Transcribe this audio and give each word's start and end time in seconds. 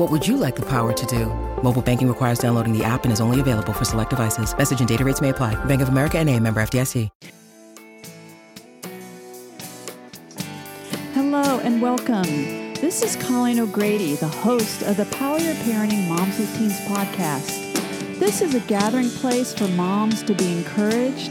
What 0.00 0.10
would 0.10 0.26
you 0.26 0.38
like 0.38 0.56
the 0.56 0.64
power 0.64 0.94
to 0.94 1.06
do? 1.06 1.26
Mobile 1.62 1.82
banking 1.82 2.08
requires 2.08 2.38
downloading 2.38 2.72
the 2.72 2.82
app 2.82 3.04
and 3.04 3.12
is 3.12 3.20
only 3.20 3.38
available 3.38 3.74
for 3.74 3.84
select 3.84 4.08
devices. 4.08 4.56
Message 4.56 4.78
and 4.80 4.88
data 4.88 5.04
rates 5.04 5.20
may 5.20 5.28
apply. 5.28 5.62
Bank 5.66 5.82
of 5.82 5.90
America 5.90 6.16
and 6.16 6.26
a 6.30 6.40
member 6.40 6.62
FDIC. 6.62 7.10
Hello 11.12 11.60
and 11.60 11.82
welcome. 11.82 12.72
This 12.80 13.02
is 13.02 13.14
Colleen 13.16 13.60
O'Grady, 13.60 14.14
the 14.14 14.26
host 14.26 14.80
of 14.84 14.96
the 14.96 15.04
Power 15.04 15.38
Your 15.38 15.52
Parenting 15.56 16.08
Moms 16.08 16.38
with 16.38 16.56
Teens 16.56 16.80
podcast. 16.86 18.18
This 18.18 18.40
is 18.40 18.54
a 18.54 18.60
gathering 18.60 19.10
place 19.10 19.52
for 19.52 19.68
moms 19.68 20.22
to 20.22 20.32
be 20.32 20.50
encouraged, 20.50 21.30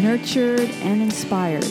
nurtured, 0.00 0.68
and 0.82 1.00
inspired. 1.00 1.64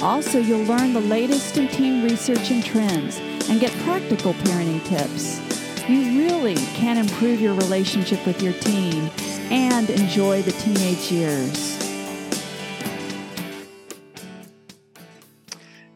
Also, 0.00 0.38
you'll 0.38 0.64
learn 0.64 0.94
the 0.94 1.02
latest 1.02 1.58
in 1.58 1.68
teen 1.68 2.02
research 2.02 2.50
and 2.50 2.64
trends 2.64 3.18
and 3.50 3.60
get 3.60 3.70
practical 3.80 4.32
parenting 4.32 4.82
tips. 4.86 5.47
You 5.88 6.02
really 6.22 6.56
can 6.74 6.98
improve 6.98 7.40
your 7.40 7.54
relationship 7.54 8.26
with 8.26 8.42
your 8.42 8.52
teen 8.52 9.10
and 9.50 9.88
enjoy 9.88 10.42
the 10.42 10.52
teenage 10.52 11.10
years. 11.10 11.78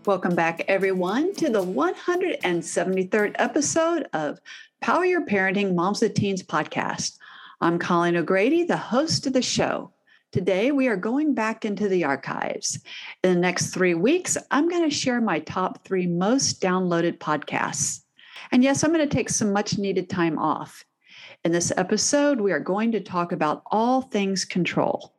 Welcome 0.06 0.34
back, 0.34 0.64
everyone, 0.66 1.34
to 1.34 1.50
the 1.50 1.62
173rd 1.62 3.32
episode 3.34 4.08
of 4.14 4.40
Power 4.80 5.04
Your 5.04 5.26
Parenting 5.26 5.74
Moms 5.74 6.00
with 6.00 6.14
Teens 6.14 6.42
podcast. 6.42 7.18
I'm 7.60 7.78
Colleen 7.78 8.16
O'Grady, 8.16 8.64
the 8.64 8.78
host 8.78 9.26
of 9.26 9.34
the 9.34 9.42
show. 9.42 9.92
Today, 10.30 10.72
we 10.72 10.88
are 10.88 10.96
going 10.96 11.34
back 11.34 11.66
into 11.66 11.86
the 11.86 12.04
archives. 12.04 12.80
In 13.22 13.34
the 13.34 13.40
next 13.40 13.74
three 13.74 13.92
weeks, 13.92 14.38
I'm 14.50 14.70
going 14.70 14.88
to 14.88 14.96
share 14.96 15.20
my 15.20 15.40
top 15.40 15.84
three 15.84 16.06
most 16.06 16.62
downloaded 16.62 17.18
podcasts. 17.18 18.02
And 18.50 18.62
yes, 18.62 18.82
I'm 18.82 18.92
going 18.92 19.06
to 19.06 19.14
take 19.14 19.28
some 19.28 19.52
much 19.52 19.78
needed 19.78 20.08
time 20.08 20.38
off. 20.38 20.84
In 21.44 21.52
this 21.52 21.72
episode, 21.76 22.40
we 22.40 22.52
are 22.52 22.60
going 22.60 22.92
to 22.92 23.00
talk 23.00 23.32
about 23.32 23.62
all 23.66 24.02
things 24.02 24.44
control. 24.44 25.12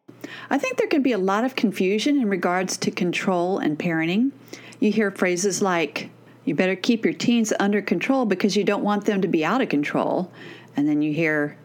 I 0.49 0.57
think 0.57 0.77
there 0.77 0.87
can 0.87 1.01
be 1.01 1.11
a 1.11 1.17
lot 1.17 1.43
of 1.43 1.55
confusion 1.55 2.17
in 2.19 2.29
regards 2.29 2.77
to 2.77 2.91
control 2.91 3.59
and 3.59 3.77
parenting. 3.77 4.31
You 4.79 4.91
hear 4.91 5.11
phrases 5.11 5.61
like, 5.61 6.09
you 6.45 6.55
better 6.55 6.75
keep 6.75 7.05
your 7.05 7.13
teens 7.13 7.53
under 7.59 7.81
control 7.81 8.25
because 8.25 8.55
you 8.55 8.63
don't 8.63 8.83
want 8.83 9.05
them 9.05 9.21
to 9.21 9.27
be 9.27 9.45
out 9.45 9.61
of 9.61 9.69
control. 9.69 10.31
And 10.75 10.87
then 10.87 11.01
you 11.01 11.13
hear, 11.13 11.57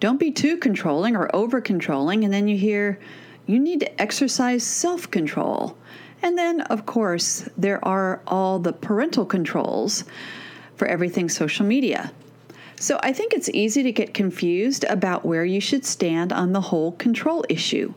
don't 0.00 0.20
be 0.20 0.30
too 0.30 0.56
controlling 0.58 1.16
or 1.16 1.34
over 1.34 1.60
controlling. 1.60 2.24
And 2.24 2.32
then 2.32 2.48
you 2.48 2.56
hear, 2.56 2.98
you 3.46 3.58
need 3.58 3.80
to 3.80 4.00
exercise 4.00 4.64
self 4.64 5.10
control. 5.10 5.76
And 6.22 6.36
then, 6.36 6.62
of 6.62 6.84
course, 6.84 7.48
there 7.56 7.84
are 7.84 8.22
all 8.26 8.58
the 8.58 8.72
parental 8.72 9.24
controls 9.24 10.04
for 10.78 10.86
everything 10.86 11.28
social 11.28 11.66
media. 11.66 12.12
So 12.80 13.00
I 13.02 13.12
think 13.12 13.34
it's 13.34 13.50
easy 13.50 13.82
to 13.82 13.92
get 13.92 14.14
confused 14.14 14.84
about 14.84 15.24
where 15.24 15.44
you 15.44 15.60
should 15.60 15.84
stand 15.84 16.32
on 16.32 16.52
the 16.52 16.60
whole 16.60 16.92
control 16.92 17.44
issue. 17.48 17.92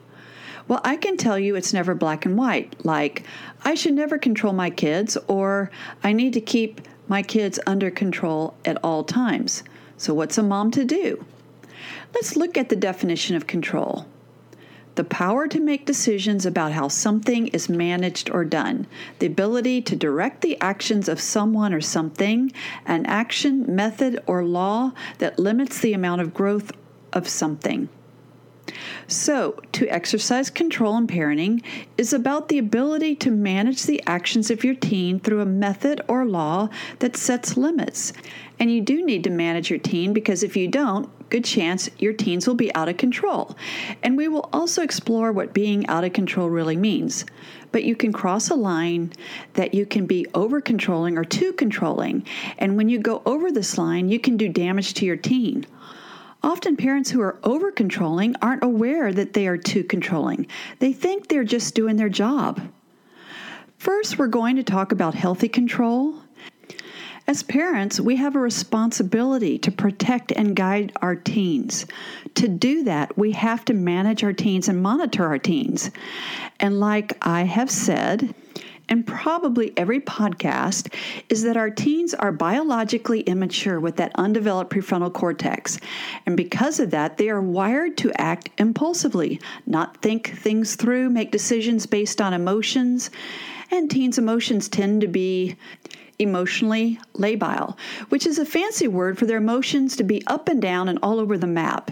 Well, 0.68 0.82
I 0.84 0.96
can 0.98 1.18
tell 1.18 1.38
you 1.38 1.56
it's 1.56 1.74
never 1.74 1.94
black 1.94 2.26
and 2.26 2.38
white, 2.38 2.84
like, 2.84 3.24
I 3.64 3.76
should 3.76 3.94
never 3.94 4.18
control 4.18 4.54
my 4.54 4.70
kids, 4.70 5.18
or 5.28 5.70
I 6.04 6.14
need 6.14 6.34
to 6.34 6.42
keep 6.42 6.82
my 7.08 7.22
kids 7.22 7.60
under 7.68 7.92
control 7.92 8.56
at 8.66 8.78
all 8.84 9.04
times. 9.04 9.64
So, 9.98 10.14
what's 10.14 10.38
a 10.38 10.44
mom 10.44 10.72
to 10.72 10.86
do? 10.86 11.24
Let's 12.16 12.36
look 12.36 12.58
at 12.58 12.70
the 12.70 12.76
definition 12.76 13.36
of 13.36 13.48
control 13.48 14.06
the 15.02 15.06
power 15.06 15.48
to 15.48 15.60
make 15.60 15.84
decisions 15.88 16.46
about 16.46 16.74
how 16.74 16.88
something 16.88 17.48
is 17.48 17.68
managed 17.68 18.30
or 18.30 18.46
done, 18.46 18.86
the 19.18 19.26
ability 19.26 19.82
to 19.82 19.96
direct 19.96 20.42
the 20.42 20.62
actions 20.62 21.10
of 21.10 21.20
someone 21.20 21.74
or 21.74 21.82
something, 21.82 22.52
an 22.86 23.04
action, 23.08 23.66
method, 23.76 24.20
or 24.28 24.44
law 24.44 24.92
that 25.18 25.40
limits 25.40 25.80
the 25.80 25.94
amount 25.94 26.22
of 26.22 26.36
growth 26.36 26.72
of 27.14 27.28
something. 27.28 27.90
So, 29.08 29.60
to 29.72 29.88
exercise 29.88 30.52
control 30.52 30.96
in 30.98 31.08
parenting 31.08 31.64
is 31.98 32.14
about 32.14 32.48
the 32.48 32.60
ability 32.60 33.16
to 33.16 33.32
manage 33.32 33.82
the 33.82 34.04
actions 34.06 34.52
of 34.52 34.64
your 34.64 34.76
teen 34.76 35.20
through 35.20 35.42
a 35.42 35.48
method 35.48 36.00
or 36.08 36.26
law 36.26 36.70
that 37.00 37.18
sets 37.18 37.58
limits. 37.58 38.14
And 38.60 38.72
you 38.72 38.82
do 38.82 39.04
need 39.04 39.24
to 39.24 39.32
manage 39.32 39.72
your 39.72 39.80
teen 39.80 40.14
because 40.14 40.44
if 40.44 40.56
you 40.56 40.68
don't, 40.68 41.10
good 41.32 41.44
chance 41.46 41.90
your 41.98 42.14
teens 42.14 42.46
will 42.46 42.56
be 42.56 42.74
out 42.76 42.90
of 42.90 42.98
control. 42.98 43.58
And 44.04 44.16
we 44.16 44.28
will 44.28 44.50
also 44.54 44.84
explore 44.84 45.32
what 45.32 45.54
being 45.54 45.88
out 45.88 46.04
of 46.04 46.14
control 46.14 46.50
really 46.50 46.76
means. 46.76 47.26
But 47.72 47.86
you 47.86 47.96
can 47.96 48.12
cross 48.12 48.50
a 48.50 48.56
line 48.56 49.14
that 49.54 49.74
you 49.74 49.86
can 49.86 50.06
be 50.06 50.28
over 50.36 50.62
controlling 50.62 51.18
or 51.18 51.24
too 51.24 51.54
controlling. 51.54 52.26
And 52.60 52.78
when 52.78 52.90
you 52.90 53.00
go 53.00 53.24
over 53.26 53.50
this 53.50 53.78
line, 53.78 54.10
you 54.10 54.20
can 54.20 54.38
do 54.38 54.50
damage 54.50 54.94
to 54.96 55.06
your 55.06 55.16
teen. 55.16 55.66
Often, 56.44 56.78
parents 56.78 57.12
who 57.12 57.22
are 57.22 57.40
over 57.44 57.72
controlling 57.72 58.36
aren't 58.42 58.64
aware 58.64 59.14
that 59.14 59.34
they 59.34 59.48
are 59.48 59.58
too 59.58 59.84
controlling. 59.84 60.48
They 60.80 60.92
think 60.92 61.28
they're 61.28 61.44
just 61.44 61.76
doing 61.76 61.96
their 61.96 62.10
job. 62.10 62.60
First, 63.78 64.18
we're 64.18 64.28
going 64.28 64.58
to 64.58 64.64
talk 64.64 64.92
about 64.92 65.14
healthy 65.16 65.48
control. 65.48 66.21
As 67.28 67.44
parents, 67.44 68.00
we 68.00 68.16
have 68.18 68.36
a 68.36 68.40
responsibility 68.40 69.58
to 69.60 69.72
protect 69.72 70.32
and 70.32 70.56
guide 70.56 70.92
our 71.02 71.16
teens. 71.16 71.86
To 72.36 72.48
do 72.48 72.84
that, 72.84 73.18
we 73.18 73.32
have 73.32 73.64
to 73.66 73.74
manage 73.74 74.24
our 74.24 74.34
teens 74.34 74.68
and 74.68 74.82
monitor 74.82 75.26
our 75.26 75.38
teens. 75.38 75.92
And 76.60 76.80
like 76.80 77.18
I 77.22 77.44
have 77.44 77.70
said, 77.70 78.34
and 78.90 79.08
probably 79.08 79.72
every 79.78 80.02
podcast 80.02 80.94
is 81.30 81.44
that 81.44 81.56
our 81.56 81.70
teens 81.70 82.14
are 82.14 82.34
biologically 82.34 83.22
immature 83.22 83.80
with 83.80 83.96
that 83.96 84.12
undeveloped 84.16 84.70
prefrontal 84.70 85.14
cortex. 85.14 85.80
And 86.26 86.36
because 86.36 86.82
of 86.82 86.92
that, 86.92 87.18
they 87.18 87.30
are 87.30 87.42
wired 87.42 87.98
to 88.00 88.12
act 88.20 88.50
impulsively, 88.58 89.40
not 89.66 89.96
think 90.02 90.32
things 90.38 90.76
through, 90.76 91.10
make 91.10 91.32
decisions 91.32 91.86
based 91.86 92.20
on 92.20 92.34
emotions. 92.34 93.12
And 93.72 93.90
teens' 93.90 94.18
emotions 94.18 94.68
tend 94.68 95.00
to 95.00 95.08
be 95.08 95.56
emotionally 96.22 97.00
labile, 97.14 97.78
which 98.10 98.26
is 98.26 98.38
a 98.38 98.46
fancy 98.46 98.88
word 98.88 99.18
for 99.18 99.26
their 99.26 99.38
emotions 99.38 99.96
to 99.96 100.04
be 100.04 100.26
up 100.28 100.48
and 100.48 100.62
down 100.62 100.88
and 100.88 101.00
all 101.02 101.20
over 101.20 101.38
the 101.38 101.48
map. 101.48 101.92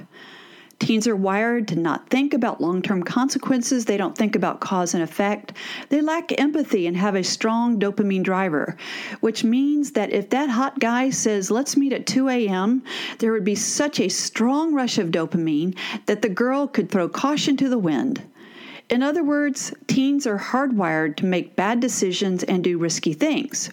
Teens 0.79 1.07
are 1.07 1.15
wired 1.15 1.67
to 1.67 1.75
not 1.75 2.09
think 2.09 2.33
about 2.33 2.61
long 2.61 2.81
term 2.81 3.03
consequences. 3.03 3.83
They 3.83 3.97
don't 3.97 4.17
think 4.17 4.35
about 4.35 4.61
cause 4.61 4.93
and 4.93 5.03
effect. 5.03 5.51
They 5.89 5.99
lack 5.99 6.39
empathy 6.39 6.87
and 6.87 6.95
have 6.95 7.15
a 7.15 7.23
strong 7.23 7.77
dopamine 7.77 8.23
driver, 8.23 8.77
which 9.19 9.43
means 9.43 9.91
that 9.91 10.13
if 10.13 10.29
that 10.29 10.49
hot 10.49 10.79
guy 10.79 11.09
says, 11.09 11.51
let's 11.51 11.75
meet 11.75 11.91
at 11.91 12.07
2 12.07 12.29
a.m., 12.29 12.81
there 13.19 13.33
would 13.33 13.43
be 13.43 13.55
such 13.55 13.99
a 13.99 14.07
strong 14.07 14.73
rush 14.73 14.97
of 14.97 15.11
dopamine 15.11 15.77
that 16.05 16.21
the 16.21 16.29
girl 16.29 16.65
could 16.65 16.89
throw 16.89 17.09
caution 17.09 17.57
to 17.57 17.67
the 17.67 17.77
wind. 17.77 18.21
In 18.89 19.03
other 19.03 19.23
words, 19.23 19.73
teens 19.87 20.25
are 20.25 20.39
hardwired 20.39 21.17
to 21.17 21.25
make 21.25 21.57
bad 21.57 21.81
decisions 21.81 22.43
and 22.43 22.63
do 22.63 22.77
risky 22.77 23.13
things. 23.13 23.69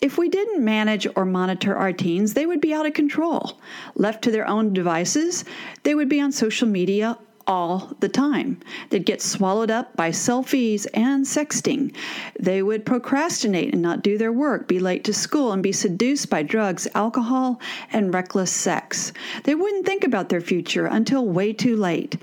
If 0.00 0.18
we 0.18 0.28
didn't 0.28 0.64
manage 0.64 1.06
or 1.16 1.24
monitor 1.24 1.74
our 1.76 1.92
teens, 1.92 2.34
they 2.34 2.46
would 2.46 2.60
be 2.60 2.74
out 2.74 2.86
of 2.86 2.92
control. 2.92 3.58
Left 3.94 4.22
to 4.22 4.30
their 4.30 4.46
own 4.46 4.72
devices, 4.72 5.44
they 5.82 5.94
would 5.94 6.08
be 6.08 6.20
on 6.20 6.32
social 6.32 6.68
media 6.68 7.18
all 7.46 7.94
the 8.00 8.08
time. 8.08 8.58
They'd 8.90 9.06
get 9.06 9.22
swallowed 9.22 9.70
up 9.70 9.96
by 9.96 10.10
selfies 10.10 10.86
and 10.92 11.24
sexting. 11.24 11.94
They 12.38 12.62
would 12.62 12.84
procrastinate 12.84 13.72
and 13.72 13.82
not 13.82 14.02
do 14.02 14.18
their 14.18 14.32
work, 14.32 14.66
be 14.66 14.80
late 14.80 15.04
to 15.04 15.14
school, 15.14 15.52
and 15.52 15.62
be 15.62 15.72
seduced 15.72 16.28
by 16.28 16.42
drugs, 16.42 16.88
alcohol, 16.94 17.60
and 17.92 18.12
reckless 18.12 18.50
sex. 18.50 19.12
They 19.44 19.54
wouldn't 19.54 19.86
think 19.86 20.04
about 20.04 20.28
their 20.28 20.40
future 20.40 20.86
until 20.86 21.26
way 21.26 21.52
too 21.52 21.76
late. 21.76 22.16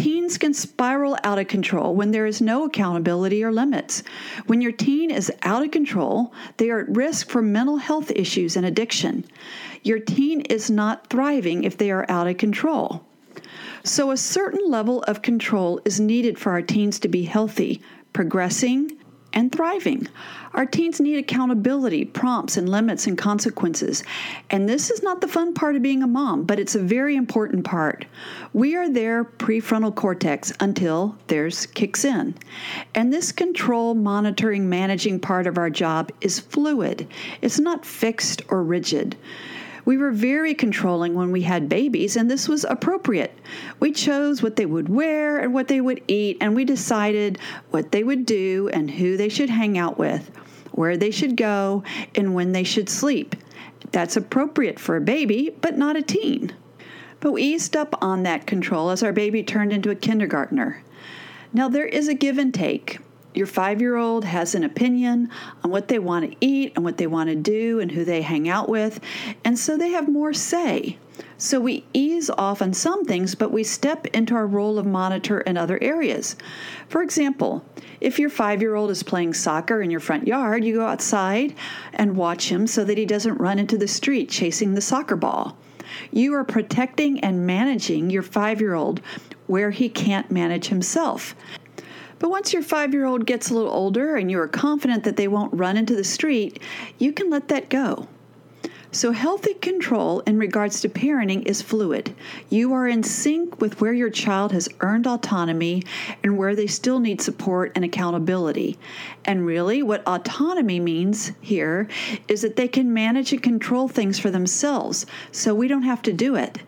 Teens 0.00 0.38
can 0.38 0.54
spiral 0.54 1.18
out 1.24 1.38
of 1.38 1.48
control 1.48 1.94
when 1.94 2.10
there 2.10 2.24
is 2.24 2.40
no 2.40 2.64
accountability 2.64 3.44
or 3.44 3.52
limits. 3.52 4.02
When 4.46 4.62
your 4.62 4.72
teen 4.72 5.10
is 5.10 5.30
out 5.42 5.62
of 5.62 5.72
control, 5.72 6.32
they 6.56 6.70
are 6.70 6.80
at 6.80 6.96
risk 6.96 7.28
for 7.28 7.42
mental 7.42 7.76
health 7.76 8.10
issues 8.12 8.56
and 8.56 8.64
addiction. 8.64 9.26
Your 9.82 9.98
teen 9.98 10.40
is 10.40 10.70
not 10.70 11.08
thriving 11.08 11.64
if 11.64 11.76
they 11.76 11.90
are 11.90 12.06
out 12.08 12.28
of 12.28 12.38
control. 12.38 13.04
So, 13.84 14.10
a 14.10 14.16
certain 14.16 14.70
level 14.70 15.02
of 15.02 15.20
control 15.20 15.82
is 15.84 16.00
needed 16.00 16.38
for 16.38 16.52
our 16.52 16.62
teens 16.62 16.98
to 17.00 17.08
be 17.08 17.24
healthy, 17.24 17.82
progressing, 18.14 18.96
and 19.32 19.52
thriving. 19.52 20.08
Our 20.52 20.66
teens 20.66 21.00
need 21.00 21.18
accountability, 21.18 22.04
prompts, 22.04 22.56
and 22.56 22.68
limits 22.68 23.06
and 23.06 23.16
consequences. 23.16 24.02
And 24.50 24.68
this 24.68 24.90
is 24.90 25.02
not 25.02 25.20
the 25.20 25.28
fun 25.28 25.54
part 25.54 25.76
of 25.76 25.82
being 25.82 26.02
a 26.02 26.08
mom, 26.08 26.44
but 26.44 26.58
it's 26.58 26.74
a 26.74 26.80
very 26.80 27.14
important 27.14 27.64
part. 27.64 28.04
We 28.52 28.74
are 28.74 28.88
their 28.88 29.24
prefrontal 29.24 29.94
cortex 29.94 30.52
until 30.58 31.16
theirs 31.28 31.66
kicks 31.66 32.04
in. 32.04 32.34
And 32.94 33.12
this 33.12 33.30
control, 33.30 33.94
monitoring, 33.94 34.68
managing 34.68 35.20
part 35.20 35.46
of 35.46 35.56
our 35.56 35.70
job 35.70 36.10
is 36.20 36.40
fluid, 36.40 37.06
it's 37.42 37.60
not 37.60 37.86
fixed 37.86 38.42
or 38.48 38.64
rigid. 38.64 39.16
We 39.90 39.96
were 39.96 40.12
very 40.12 40.54
controlling 40.54 41.14
when 41.14 41.32
we 41.32 41.42
had 41.42 41.68
babies, 41.68 42.14
and 42.14 42.30
this 42.30 42.48
was 42.48 42.62
appropriate. 42.62 43.36
We 43.80 43.90
chose 43.90 44.40
what 44.40 44.54
they 44.54 44.64
would 44.64 44.88
wear 44.88 45.40
and 45.40 45.52
what 45.52 45.66
they 45.66 45.80
would 45.80 46.00
eat, 46.06 46.36
and 46.40 46.54
we 46.54 46.64
decided 46.64 47.40
what 47.70 47.90
they 47.90 48.04
would 48.04 48.24
do 48.24 48.70
and 48.72 48.88
who 48.88 49.16
they 49.16 49.28
should 49.28 49.50
hang 49.50 49.76
out 49.76 49.98
with, 49.98 50.30
where 50.70 50.96
they 50.96 51.10
should 51.10 51.36
go, 51.36 51.82
and 52.14 52.36
when 52.36 52.52
they 52.52 52.62
should 52.62 52.88
sleep. 52.88 53.34
That's 53.90 54.16
appropriate 54.16 54.78
for 54.78 54.94
a 54.94 55.00
baby, 55.00 55.56
but 55.60 55.76
not 55.76 55.96
a 55.96 56.02
teen. 56.02 56.52
But 57.18 57.32
we 57.32 57.42
eased 57.42 57.74
up 57.74 58.00
on 58.00 58.22
that 58.22 58.46
control 58.46 58.90
as 58.90 59.02
our 59.02 59.12
baby 59.12 59.42
turned 59.42 59.72
into 59.72 59.90
a 59.90 59.96
kindergartner. 59.96 60.84
Now, 61.52 61.68
there 61.68 61.86
is 61.86 62.06
a 62.06 62.14
give 62.14 62.38
and 62.38 62.54
take 62.54 63.00
your 63.34 63.46
five 63.46 63.80
year 63.80 63.96
old 63.96 64.24
has 64.24 64.54
an 64.54 64.64
opinion 64.64 65.30
on 65.62 65.70
what 65.70 65.88
they 65.88 65.98
want 65.98 66.30
to 66.30 66.36
eat 66.40 66.72
and 66.74 66.84
what 66.84 66.96
they 66.96 67.06
want 67.06 67.28
to 67.30 67.36
do 67.36 67.80
and 67.80 67.92
who 67.92 68.04
they 68.04 68.22
hang 68.22 68.48
out 68.48 68.68
with, 68.68 69.00
and 69.44 69.58
so 69.58 69.76
they 69.76 69.90
have 69.90 70.08
more 70.08 70.32
say. 70.32 70.98
So 71.36 71.60
we 71.60 71.84
ease 71.92 72.30
off 72.30 72.62
on 72.62 72.72
some 72.72 73.04
things, 73.04 73.34
but 73.34 73.52
we 73.52 73.62
step 73.62 74.06
into 74.08 74.34
our 74.34 74.46
role 74.46 74.78
of 74.78 74.86
monitor 74.86 75.40
in 75.40 75.56
other 75.56 75.78
areas. 75.82 76.36
For 76.88 77.02
example, 77.02 77.64
if 78.00 78.18
your 78.18 78.30
five 78.30 78.60
year 78.60 78.74
old 78.74 78.90
is 78.90 79.02
playing 79.02 79.34
soccer 79.34 79.82
in 79.82 79.90
your 79.90 80.00
front 80.00 80.26
yard, 80.26 80.64
you 80.64 80.74
go 80.74 80.86
outside 80.86 81.54
and 81.92 82.16
watch 82.16 82.50
him 82.50 82.66
so 82.66 82.84
that 82.84 82.98
he 82.98 83.06
doesn't 83.06 83.38
run 83.38 83.58
into 83.58 83.78
the 83.78 83.88
street 83.88 84.28
chasing 84.28 84.74
the 84.74 84.80
soccer 84.80 85.16
ball. 85.16 85.56
You 86.12 86.34
are 86.34 86.44
protecting 86.44 87.20
and 87.20 87.46
managing 87.46 88.10
your 88.10 88.22
five 88.22 88.60
year 88.60 88.74
old 88.74 89.00
where 89.46 89.70
he 89.70 89.88
can't 89.88 90.30
manage 90.30 90.68
himself. 90.68 91.34
But 92.20 92.30
once 92.30 92.52
your 92.52 92.62
five 92.62 92.92
year 92.92 93.06
old 93.06 93.26
gets 93.26 93.50
a 93.50 93.54
little 93.54 93.72
older 93.72 94.14
and 94.16 94.30
you 94.30 94.38
are 94.38 94.46
confident 94.46 95.02
that 95.04 95.16
they 95.16 95.26
won't 95.26 95.52
run 95.54 95.76
into 95.76 95.96
the 95.96 96.04
street, 96.04 96.60
you 96.98 97.12
can 97.12 97.30
let 97.30 97.48
that 97.48 97.68
go. 97.70 98.06
So, 98.92 99.12
healthy 99.12 99.54
control 99.54 100.18
in 100.26 100.36
regards 100.36 100.80
to 100.80 100.88
parenting 100.88 101.46
is 101.46 101.62
fluid. 101.62 102.12
You 102.48 102.72
are 102.72 102.88
in 102.88 103.04
sync 103.04 103.60
with 103.60 103.80
where 103.80 103.92
your 103.92 104.10
child 104.10 104.50
has 104.50 104.68
earned 104.80 105.06
autonomy 105.06 105.84
and 106.24 106.36
where 106.36 106.56
they 106.56 106.66
still 106.66 106.98
need 106.98 107.20
support 107.20 107.70
and 107.76 107.84
accountability. 107.84 108.80
And 109.24 109.46
really, 109.46 109.80
what 109.84 110.04
autonomy 110.08 110.80
means 110.80 111.30
here 111.40 111.86
is 112.26 112.42
that 112.42 112.56
they 112.56 112.66
can 112.66 112.92
manage 112.92 113.32
and 113.32 113.40
control 113.40 113.86
things 113.86 114.18
for 114.18 114.32
themselves, 114.32 115.06
so 115.30 115.54
we 115.54 115.68
don't 115.68 115.82
have 115.82 116.02
to 116.02 116.12
do 116.12 116.34
it. 116.34 116.58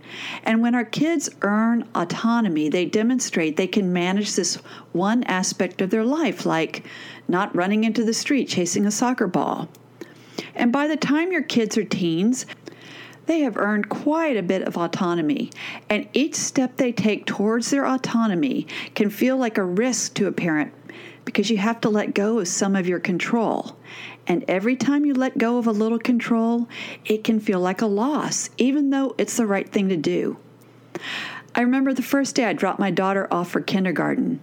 And 0.45 0.63
when 0.63 0.77
our 0.77 0.85
kids 0.85 1.29
earn 1.43 1.89
autonomy, 1.93 2.69
they 2.69 2.85
demonstrate 2.85 3.57
they 3.57 3.67
can 3.67 3.93
manage 3.93 4.37
this 4.37 4.55
one 4.93 5.25
aspect 5.25 5.81
of 5.81 5.91
their 5.91 6.05
life, 6.05 6.47
like 6.47 6.85
not 7.27 7.53
running 7.57 7.83
into 7.83 8.05
the 8.05 8.15
street 8.15 8.49
chasing 8.49 8.87
a 8.87 8.93
soccer 8.93 9.27
ball 9.27 9.69
and 10.55 10.73
by 10.73 10.87
the 10.87 10.97
time 10.97 11.33
your 11.33 11.43
kids 11.43 11.77
are 11.77 11.85
teens, 11.85 12.47
they 13.27 13.41
have 13.41 13.57
earned 13.57 13.89
quite 13.89 14.37
a 14.37 14.43
bit 14.43 14.63
of 14.63 14.77
autonomy, 14.77 15.51
and 15.89 16.09
each 16.13 16.35
step 16.35 16.77
they 16.77 16.93
take 16.93 17.25
towards 17.25 17.71
their 17.71 17.87
autonomy 17.87 18.67
can 18.95 19.11
feel 19.11 19.37
like 19.37 19.59
a 19.59 19.65
risk 19.65 20.15
to 20.15 20.27
a 20.27 20.33
parent 20.33 20.73
because 21.25 21.49
you 21.49 21.57
have 21.57 21.81
to 21.81 21.89
let 21.89 22.15
go 22.15 22.41
of 22.41 22.49
some 22.49 22.75
of 22.75 22.89
your 22.89 22.99
control. 22.99 23.77
And 24.27 24.45
every 24.49 24.77
time 24.77 25.05
you 25.05 25.15
let 25.15 25.39
go 25.39 25.59
of 25.59 25.67
a 25.67 25.73
little 25.73 25.99
control, 25.99 26.69
it 27.05 27.25
can 27.25 27.41
feel 27.41 27.61
like 27.61 27.81
a 27.81 27.87
loss, 27.87 28.51
even 28.59 28.91
though 28.91 29.15
it's 29.19 29.37
the 29.37 29.47
right 29.47 29.69
thing 29.69 29.89
to 29.89 29.97
do. 29.97 30.37
I 31.55 31.61
remember 31.61 31.93
the 31.93 32.03
first 32.03 32.35
day 32.35 32.45
I 32.45 32.53
dropped 32.53 32.79
my 32.79 32.91
daughter 32.91 33.29
off 33.31 33.51
for 33.51 33.61
kindergarten. 33.61 34.41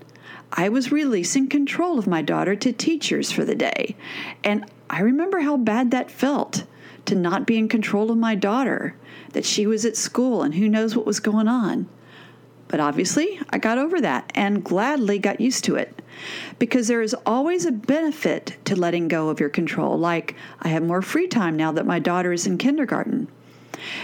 I 0.51 0.69
was 0.69 0.91
releasing 0.91 1.47
control 1.47 1.99
of 1.99 2.07
my 2.07 2.21
daughter 2.21 2.55
to 2.55 2.71
teachers 2.73 3.31
for 3.31 3.45
the 3.45 3.55
day, 3.55 3.95
and 4.43 4.65
I 4.89 5.01
remember 5.01 5.39
how 5.39 5.57
bad 5.57 5.91
that 5.91 6.09
felt 6.09 6.65
to 7.05 7.15
not 7.15 7.45
be 7.45 7.57
in 7.57 7.67
control 7.67 8.11
of 8.11 8.17
my 8.17 8.35
daughter, 8.35 8.95
that 9.33 9.45
she 9.45 9.67
was 9.67 9.85
at 9.85 9.97
school 9.97 10.41
and 10.43 10.55
who 10.55 10.67
knows 10.67 10.95
what 10.95 11.05
was 11.05 11.19
going 11.19 11.47
on. 11.47 11.87
But 12.67 12.79
obviously, 12.79 13.39
I 13.49 13.57
got 13.57 13.79
over 13.79 13.99
that 14.01 14.31
and 14.35 14.63
gladly 14.63 15.17
got 15.17 15.41
used 15.41 15.63
to 15.65 15.75
it 15.75 16.01
because 16.59 16.87
there 16.87 17.01
is 17.01 17.15
always 17.25 17.65
a 17.65 17.71
benefit 17.71 18.57
to 18.65 18.75
letting 18.75 19.07
go 19.07 19.29
of 19.29 19.39
your 19.39 19.49
control. 19.49 19.97
Like, 19.97 20.35
I 20.61 20.67
have 20.67 20.83
more 20.83 21.01
free 21.01 21.27
time 21.27 21.57
now 21.57 21.71
that 21.71 21.85
my 21.87 21.97
daughter 21.97 22.31
is 22.31 22.45
in 22.45 22.57
kindergarten. 22.59 23.27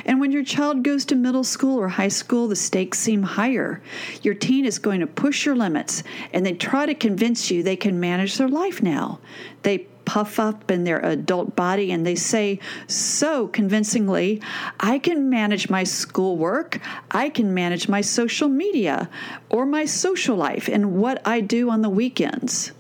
And 0.06 0.20
when 0.20 0.32
your 0.32 0.44
child 0.44 0.84
goes 0.84 1.06
to 1.06 1.16
middle 1.16 1.44
school 1.44 1.80
or 1.80 1.88
high 1.88 2.10
school, 2.10 2.48
the 2.48 2.56
stakes 2.56 3.00
seem 3.00 3.24
higher. 3.24 3.82
Your 4.22 4.34
teen 4.34 4.66
is 4.66 4.80
going 4.80 5.00
to 5.00 5.08
push 5.08 5.46
your 5.46 5.56
limits 5.56 6.04
and 6.34 6.46
they 6.46 6.54
try 6.54 6.86
to 6.86 6.96
convince 6.96 7.50
you 7.52 7.64
they 7.64 7.76
can 7.76 8.00
manage 8.00 8.38
their 8.38 8.48
life 8.48 8.82
now. 8.82 9.20
They 9.64 9.88
puff 10.06 10.40
up 10.40 10.70
in 10.70 10.84
their 10.84 11.00
adult 11.00 11.56
body 11.56 11.92
and 11.92 12.06
they 12.06 12.16
say 12.16 12.60
so 12.88 13.48
convincingly, 13.48 14.42
I 14.80 15.00
can 15.00 15.30
manage 15.30 15.70
my 15.70 15.84
schoolwork, 15.84 16.80
I 17.12 17.30
can 17.30 17.54
manage 17.54 17.90
my 17.90 18.02
social 18.02 18.48
media 18.48 19.10
or 19.50 19.66
my 19.66 19.86
social 19.86 20.38
life 20.38 20.68
and 20.68 20.96
what 20.98 21.22
I 21.28 21.42
do 21.42 21.70
on 21.70 21.82
the 21.82 21.90
weekends. 21.90 22.72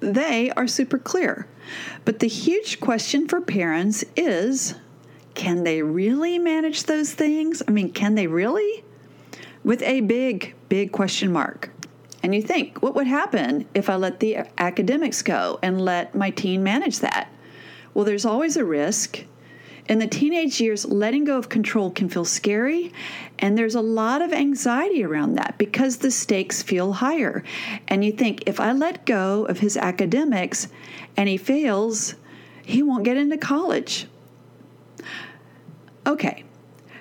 They 0.00 0.50
are 0.52 0.66
super 0.66 0.98
clear. 0.98 1.46
But 2.04 2.18
the 2.18 2.28
huge 2.28 2.80
question 2.80 3.26
for 3.26 3.40
parents 3.40 4.04
is 4.16 4.74
can 5.34 5.64
they 5.64 5.82
really 5.82 6.38
manage 6.38 6.84
those 6.84 7.12
things? 7.12 7.62
I 7.66 7.70
mean, 7.70 7.92
can 7.92 8.14
they 8.14 8.26
really? 8.26 8.84
With 9.64 9.82
a 9.82 10.00
big, 10.00 10.54
big 10.68 10.92
question 10.92 11.32
mark. 11.32 11.70
And 12.22 12.34
you 12.34 12.40
think, 12.40 12.82
what 12.82 12.94
would 12.94 13.06
happen 13.06 13.66
if 13.74 13.90
I 13.90 13.96
let 13.96 14.20
the 14.20 14.38
academics 14.58 15.20
go 15.22 15.58
and 15.62 15.80
let 15.80 16.14
my 16.14 16.30
teen 16.30 16.62
manage 16.62 17.00
that? 17.00 17.30
Well, 17.92 18.04
there's 18.04 18.24
always 18.24 18.56
a 18.56 18.64
risk. 18.64 19.24
In 19.86 19.98
the 19.98 20.06
teenage 20.06 20.60
years, 20.60 20.86
letting 20.86 21.24
go 21.24 21.36
of 21.36 21.50
control 21.50 21.90
can 21.90 22.08
feel 22.08 22.24
scary, 22.24 22.90
and 23.38 23.58
there's 23.58 23.74
a 23.74 23.82
lot 23.82 24.22
of 24.22 24.32
anxiety 24.32 25.04
around 25.04 25.34
that 25.34 25.58
because 25.58 25.98
the 25.98 26.10
stakes 26.10 26.62
feel 26.62 26.94
higher. 26.94 27.44
And 27.88 28.02
you 28.02 28.10
think, 28.10 28.44
if 28.46 28.58
I 28.60 28.72
let 28.72 29.04
go 29.04 29.44
of 29.44 29.58
his 29.58 29.76
academics 29.76 30.68
and 31.18 31.28
he 31.28 31.36
fails, 31.36 32.14
he 32.64 32.82
won't 32.82 33.04
get 33.04 33.18
into 33.18 33.36
college. 33.36 34.06
Okay, 36.06 36.44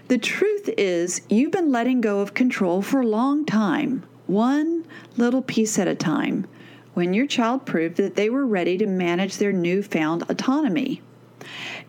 the 0.08 0.18
truth 0.18 0.70
is, 0.78 1.22
you've 1.30 1.52
been 1.52 1.72
letting 1.72 2.02
go 2.02 2.20
of 2.20 2.34
control 2.34 2.82
for 2.82 3.02
a 3.02 3.08
long 3.08 3.46
time 3.46 4.04
one 4.28 4.86
little 5.18 5.42
piece 5.42 5.78
at 5.78 5.88
a 5.88 5.96
time, 5.96 6.48
when 6.94 7.14
your 7.14 7.28
child 7.28 7.66
proved 7.66 7.98
that 7.98 8.16
they 8.16 8.30
were 8.30 8.46
ready 8.46 8.78
to 8.78 8.86
manage 8.86 9.38
their 9.38 9.52
newfound 9.52 10.24
autonomy. 10.30 11.02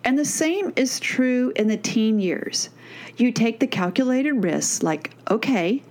And 0.02 0.18
the 0.18 0.24
same 0.24 0.72
is 0.76 0.98
true 0.98 1.52
in 1.56 1.68
the 1.68 1.76
teen 1.76 2.18
years. 2.18 2.70
You 3.16 3.30
take 3.30 3.60
the 3.60 3.66
calculated 3.66 4.32
risks, 4.32 4.82
like, 4.82 5.12
okay, 5.30 5.82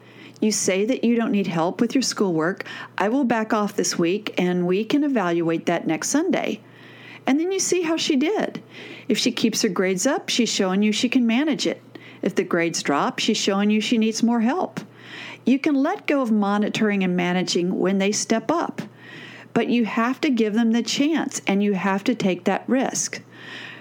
you 0.42 0.52
say 0.52 0.84
that 0.86 1.04
you 1.04 1.16
don't 1.16 1.32
need 1.32 1.48
help 1.48 1.80
with 1.80 1.96
your 1.96 2.02
schoolwork. 2.02 2.66
I 2.98 3.08
will 3.08 3.24
back 3.24 3.54
off 3.54 3.76
this 3.76 3.98
week 3.98 4.34
and 4.38 4.68
we 4.68 4.84
can 4.84 5.04
evaluate 5.04 5.66
that 5.68 5.88
next 5.88 6.10
Sunday. 6.10 6.60
And 7.26 7.40
then 7.40 7.52
you 7.52 7.60
see 7.60 7.84
how 7.84 7.96
she 7.96 8.18
did. 8.18 8.62
If 9.08 9.18
she 9.18 9.32
keeps 9.32 9.62
her 9.62 9.70
grades 9.70 10.08
up, 10.08 10.30
she's 10.30 10.50
showing 10.50 10.82
you 10.84 10.92
she 10.92 11.10
can 11.10 11.28
manage 11.28 11.68
it. 11.68 11.82
If 12.22 12.36
the 12.36 12.44
grades 12.44 12.82
drop, 12.82 13.20
she's 13.20 13.38
showing 13.38 13.70
you 13.70 13.82
she 13.82 13.98
needs 13.98 14.24
more 14.24 14.42
help. 14.42 14.80
You 15.46 15.60
can 15.60 15.76
let 15.76 16.08
go 16.08 16.22
of 16.22 16.32
monitoring 16.32 17.04
and 17.04 17.18
managing 17.18 17.78
when 17.78 17.98
they 17.98 18.14
step 18.14 18.50
up, 18.50 18.82
but 19.54 19.68
you 19.68 19.84
have 19.86 20.22
to 20.22 20.30
give 20.30 20.54
them 20.54 20.72
the 20.72 20.82
chance 20.82 21.42
and 21.46 21.62
you 21.62 21.74
have 21.74 22.04
to 22.06 22.16
take 22.16 22.46
that 22.46 22.64
risk. 22.68 23.22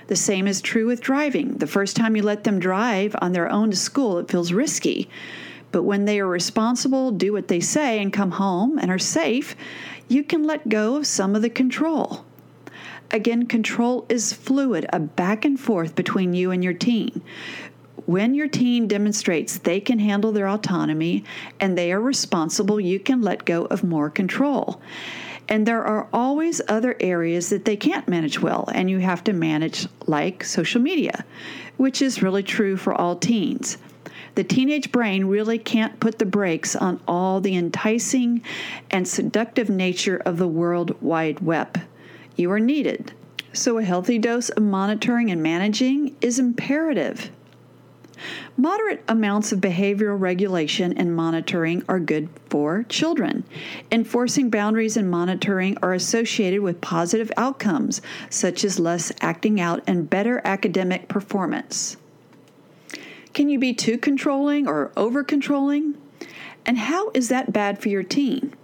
The 0.09 0.17
same 0.17 0.49
is 0.49 0.61
true 0.61 0.87
with 0.87 1.00
driving. 1.00 1.55
The 1.59 1.69
first 1.69 1.97
time 1.97 2.17
you 2.17 2.23
let 2.23 2.43
them 2.43 2.59
drive 2.59 3.14
on 3.23 3.33
their 3.33 3.50
own 3.50 3.71
to 3.71 3.76
school, 3.76 4.19
it 4.19 4.31
feels 4.31 4.52
risky. 4.52 5.09
But 5.71 5.85
when 5.85 6.05
they 6.05 6.19
are 6.21 6.26
responsible, 6.26 7.12
do 7.12 7.33
what 7.33 7.49
they 7.49 7.61
say, 7.61 8.02
and 8.02 8.12
come 8.12 8.33
home 8.33 8.79
and 8.79 8.91
are 8.91 8.99
safe, 8.99 9.57
you 10.09 10.25
can 10.25 10.45
let 10.45 10.69
go 10.69 10.97
of 10.97 11.07
some 11.07 11.37
of 11.37 11.43
the 11.43 11.49
control. 11.49 12.25
Again, 13.12 13.47
control 13.47 14.07
is 14.09 14.33
fluid, 14.33 14.87
a 14.92 14.99
back 14.99 15.45
and 15.45 15.61
forth 15.61 15.95
between 15.95 16.33
you 16.33 16.50
and 16.50 16.64
your 16.64 16.73
teen 16.73 17.23
When 18.07 18.35
your 18.35 18.49
teen 18.49 18.88
demonstrates 18.88 19.59
they 19.59 19.78
can 19.78 20.00
handle 20.00 20.33
their 20.33 20.49
autonomy 20.49 21.25
and 21.61 21.78
they 21.78 21.92
are 21.92 22.00
responsible, 22.00 22.81
you 22.81 22.99
can 22.99 23.23
let 23.23 23.45
go 23.45 23.66
of 23.66 23.85
more 23.85 24.11
control. 24.11 24.81
And 25.49 25.66
there 25.66 25.85
are 25.85 26.09
always 26.12 26.61
other 26.69 26.97
areas 27.00 27.50
that 27.50 27.64
they 27.64 27.76
can't 27.76 28.09
manage 28.09 28.40
well, 28.40 28.69
and 28.75 28.90
you 28.90 28.99
have 28.99 29.23
to 29.25 29.33
manage, 29.33 29.87
like 30.07 30.45
social 30.45 30.81
media, 30.81 31.25
which 31.76 32.00
is 32.02 32.23
really 32.23 32.42
true 32.42 32.76
for 32.76 32.95
all 32.95 33.16
teens. 33.16 33.76
The 34.35 34.45
teenage 34.45 34.90
brain 34.90 35.26
really 35.26 35.59
can't 35.59 36.00
put 36.00 36.19
the 36.19 36.25
brakes 36.25 36.75
on 36.75 37.00
all 37.07 37.40
the 37.40 37.54
enticing 37.54 38.42
and 38.90 39.07
seductive 39.07 39.69
nature 39.69 40.23
of 40.25 40.38
the 40.38 40.49
World 40.49 41.00
Wide 41.02 41.40
Web. 41.40 41.81
You 42.37 42.51
are 42.53 42.61
needed. 42.61 43.12
So, 43.53 43.79
a 43.79 43.85
healthy 43.85 44.19
dose 44.19 44.49
of 44.49 44.62
monitoring 44.62 45.31
and 45.31 45.43
managing 45.43 46.17
is 46.21 46.39
imperative. 46.39 47.31
Moderate 48.57 49.03
amounts 49.09 49.53
of 49.53 49.61
behavioral 49.61 50.19
regulation 50.19 50.93
and 50.97 51.15
monitoring 51.15 51.85
are 51.89 51.99
good 51.99 52.29
for 52.49 52.85
children. 52.85 53.45
Enforcing 53.91 54.51
boundaries 54.51 54.97
and 54.97 55.11
monitoring 55.11 55.77
are 55.83 55.93
associated 55.93 56.61
with 56.61 56.81
positive 56.81 57.33
outcomes, 57.37 58.01
such 58.31 58.65
as 58.65 58.79
less 58.79 59.12
acting 59.21 59.61
out 59.61 59.83
and 59.87 60.09
better 60.09 60.41
academic 60.45 61.09
performance. 61.09 61.97
Can 63.35 63.49
you 63.49 63.59
be 63.59 63.73
too 63.73 63.99
controlling 63.99 64.69
or 64.69 64.93
over 64.97 65.25
controlling? 65.25 65.97
And 66.65 66.79
how 66.79 67.11
is 67.15 67.29
that 67.29 67.53
bad 67.53 67.81
for 67.81 67.89
your 67.89 68.03
teen? 68.03 68.55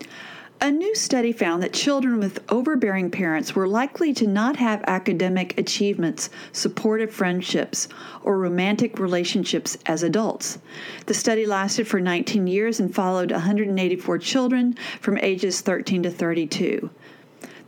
A 0.61 0.73
new 0.73 0.93
study 0.97 1.31
found 1.31 1.62
that 1.62 1.73
children 1.73 2.19
with 2.19 2.43
overbearing 2.49 3.12
parents 3.12 3.55
were 3.55 3.69
likely 3.69 4.12
to 4.15 4.27
not 4.27 4.57
have 4.57 4.83
academic 4.88 5.57
achievements, 5.57 6.31
supportive 6.50 7.12
friendships, 7.12 7.87
or 8.25 8.38
romantic 8.38 8.99
relationships 8.99 9.79
as 9.87 10.03
adults. 10.03 10.59
The 11.07 11.15
study 11.15 11.47
lasted 11.47 11.87
for 11.87 12.00
19 12.00 12.49
years 12.49 12.81
and 12.81 12.93
followed 12.93 13.31
184 13.31 14.19
children 14.19 14.75
from 15.00 15.17
ages 15.19 15.61
13 15.61 16.03
to 16.03 16.11
32. 16.11 16.91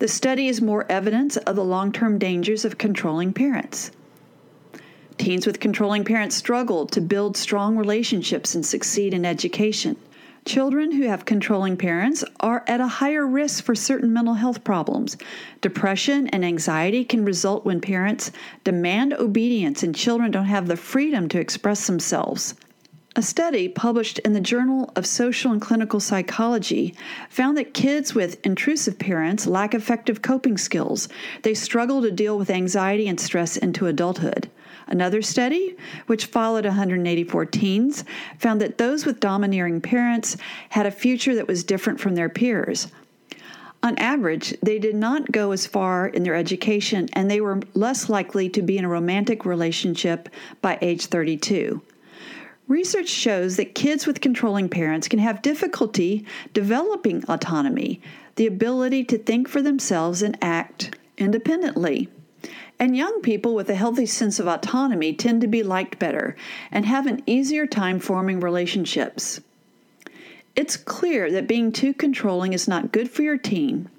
The 0.00 0.09
study 0.09 0.49
is 0.49 0.61
more 0.61 0.85
evidence 0.90 1.37
of 1.37 1.54
the 1.54 1.64
long 1.64 1.92
term 1.92 2.18
dangers 2.18 2.64
of 2.64 2.76
controlling 2.76 3.32
parents. 3.32 3.92
Teens 5.16 5.47
with 5.47 5.61
controlling 5.61 6.02
parents 6.02 6.35
struggle 6.35 6.87
to 6.87 7.00
build 7.00 7.37
strong 7.37 7.76
relationships 7.76 8.56
and 8.56 8.66
succeed 8.66 9.14
in 9.14 9.25
education. 9.25 9.97
Children 10.47 10.92
who 10.92 11.06
have 11.06 11.26
controlling 11.26 11.76
parents 11.76 12.25
are 12.40 12.64
at 12.66 12.80
a 12.80 12.87
higher 12.87 13.26
risk 13.26 13.62
for 13.62 13.75
certain 13.75 14.12
mental 14.12 14.35
health 14.35 14.64
problems. 14.64 15.16
Depression 15.61 16.28
and 16.28 16.44
anxiety 16.44 17.04
can 17.04 17.25
result 17.25 17.64
when 17.64 17.80
parents 17.80 18.32
demand 18.64 19.12
obedience 19.12 19.82
and 19.82 19.94
children 19.94 20.30
don't 20.30 20.47
have 20.47 20.66
the 20.66 20.76
freedom 20.76 21.28
to 21.28 21.38
express 21.38 21.87
themselves. 21.87 22.54
A 23.16 23.23
study 23.23 23.68
published 23.68 24.20
in 24.20 24.32
the 24.32 24.40
Journal 24.40 24.92
of 24.94 25.04
Social 25.04 25.50
and 25.50 25.61
Clinical 25.61 25.99
Psychology 25.99 26.94
found 27.28 27.59
that 27.59 27.75
kids 27.75 28.14
with 28.14 28.44
intrusive 28.47 28.99
parents 28.99 29.47
lack 29.47 29.75
effective 29.75 30.23
coping 30.23 30.56
skills. 30.56 31.09
They 31.42 31.54
struggle 31.54 32.02
to 32.02 32.12
deal 32.12 32.38
with 32.38 32.50
anxiety 32.50 33.09
and 33.09 33.20
stress 33.20 33.56
into 33.56 33.87
adulthood. 33.87 34.49
Another 34.90 35.23
study, 35.23 35.76
which 36.06 36.26
followed 36.26 36.64
184 36.64 37.47
teens, 37.47 38.04
found 38.38 38.61
that 38.61 38.76
those 38.76 39.06
with 39.06 39.20
domineering 39.20 39.80
parents 39.80 40.37
had 40.70 40.85
a 40.85 40.90
future 40.90 41.35
that 41.37 41.47
was 41.47 41.62
different 41.62 42.00
from 42.00 42.16
their 42.16 42.28
peers. 42.28 42.88
On 43.82 43.97
average, 43.99 44.54
they 44.62 44.78
did 44.78 44.97
not 44.97 45.32
go 45.32 45.52
as 45.52 45.66
far 45.66 46.09
in 46.09 46.23
their 46.23 46.35
education 46.35 47.09
and 47.14 47.30
they 47.30 47.40
were 47.40 47.61
less 47.73 48.11
likely 48.11 48.49
to 48.50 48.61
be 48.61 48.76
in 48.76 48.85
a 48.85 48.88
romantic 48.88 49.47
relationship 49.47 50.28
by 50.61 50.76
age 50.82 51.06
32. 51.06 51.80
Research 52.68 53.09
shows 53.09 53.56
that 53.56 53.75
kids 53.75 54.06
with 54.06 54.20
controlling 54.20 54.68
parents 54.68 55.09
can 55.09 55.18
have 55.18 55.40
difficulty 55.40 56.26
developing 56.52 57.25
autonomy, 57.25 58.00
the 58.37 58.47
ability 58.47 59.02
to 59.04 59.18
think 59.18 59.49
for 59.49 59.62
themselves 59.62 60.20
and 60.20 60.37
act 60.42 60.97
independently. 61.16 62.09
And 62.80 62.96
young 62.96 63.20
people 63.20 63.54
with 63.54 63.68
a 63.68 63.75
healthy 63.75 64.06
sense 64.06 64.40
of 64.40 64.46
autonomy 64.49 65.12
tend 65.12 65.42
to 65.42 65.46
be 65.46 65.62
liked 65.62 65.99
better 65.99 66.34
and 66.72 66.87
have 66.87 67.06
an 67.06 67.22
easier 67.26 67.66
time 67.66 68.00
forming 68.00 68.40
relationships. 68.40 69.42
It's 70.56 70.78
clear 70.78 71.30
that 71.30 71.46
being 71.46 71.72
too 71.72 71.92
controlling 71.92 72.54
is 72.54 72.66
not 72.66 72.90
good 72.90 73.10
for 73.10 73.20
your 73.20 73.37
teen. 73.37 73.90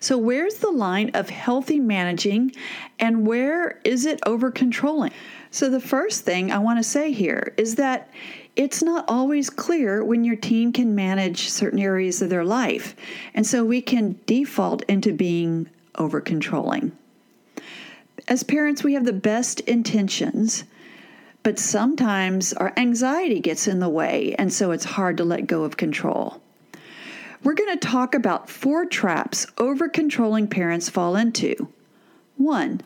So, 0.00 0.18
where's 0.18 0.56
the 0.56 0.70
line 0.70 1.12
of 1.14 1.30
healthy 1.30 1.80
managing 1.80 2.52
and 2.98 3.26
where 3.26 3.80
is 3.84 4.04
it 4.04 4.20
over 4.26 4.50
controlling? 4.50 5.12
So, 5.50 5.70
the 5.70 5.80
first 5.80 6.26
thing 6.26 6.52
I 6.52 6.58
want 6.58 6.78
to 6.78 6.82
say 6.82 7.10
here 7.10 7.54
is 7.56 7.76
that 7.76 8.10
it's 8.54 8.82
not 8.82 9.06
always 9.08 9.48
clear 9.48 10.04
when 10.04 10.24
your 10.24 10.36
teen 10.36 10.74
can 10.74 10.94
manage 10.94 11.48
certain 11.48 11.78
areas 11.78 12.20
of 12.20 12.28
their 12.28 12.44
life. 12.44 12.94
And 13.32 13.46
so 13.46 13.64
we 13.64 13.80
can 13.80 14.20
default 14.26 14.82
into 14.82 15.14
being 15.14 15.70
over 15.96 16.20
controlling 16.20 16.92
as 18.28 18.42
parents, 18.42 18.84
we 18.84 18.94
have 18.94 19.04
the 19.04 19.12
best 19.12 19.60
intentions, 19.60 20.64
but 21.42 21.58
sometimes 21.58 22.52
our 22.52 22.72
anxiety 22.76 23.40
gets 23.40 23.66
in 23.66 23.80
the 23.80 23.88
way, 23.88 24.34
and 24.38 24.52
so 24.52 24.70
it's 24.70 24.84
hard 24.84 25.16
to 25.16 25.24
let 25.24 25.46
go 25.46 25.64
of 25.64 25.76
control. 25.76 26.40
We're 27.42 27.54
going 27.54 27.76
to 27.76 27.88
talk 27.88 28.14
about 28.14 28.48
four 28.48 28.86
traps 28.86 29.46
over 29.58 29.88
controlling 29.88 30.46
parents 30.46 30.88
fall 30.88 31.16
into. 31.16 31.68
One, 32.36 32.82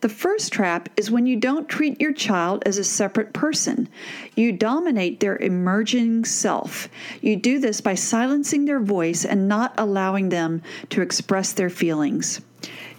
the 0.00 0.08
first 0.08 0.52
trap 0.52 0.88
is 0.96 1.10
when 1.10 1.26
you 1.26 1.36
don't 1.36 1.68
treat 1.68 2.00
your 2.00 2.12
child 2.12 2.62
as 2.64 2.78
a 2.78 2.84
separate 2.84 3.32
person. 3.32 3.88
You 4.34 4.52
dominate 4.52 5.20
their 5.20 5.36
emerging 5.36 6.24
self. 6.24 6.88
You 7.20 7.36
do 7.36 7.58
this 7.58 7.80
by 7.80 7.94
silencing 7.94 8.64
their 8.64 8.80
voice 8.80 9.24
and 9.24 9.48
not 9.48 9.74
allowing 9.76 10.30
them 10.30 10.62
to 10.90 11.02
express 11.02 11.52
their 11.52 11.70
feelings. 11.70 12.40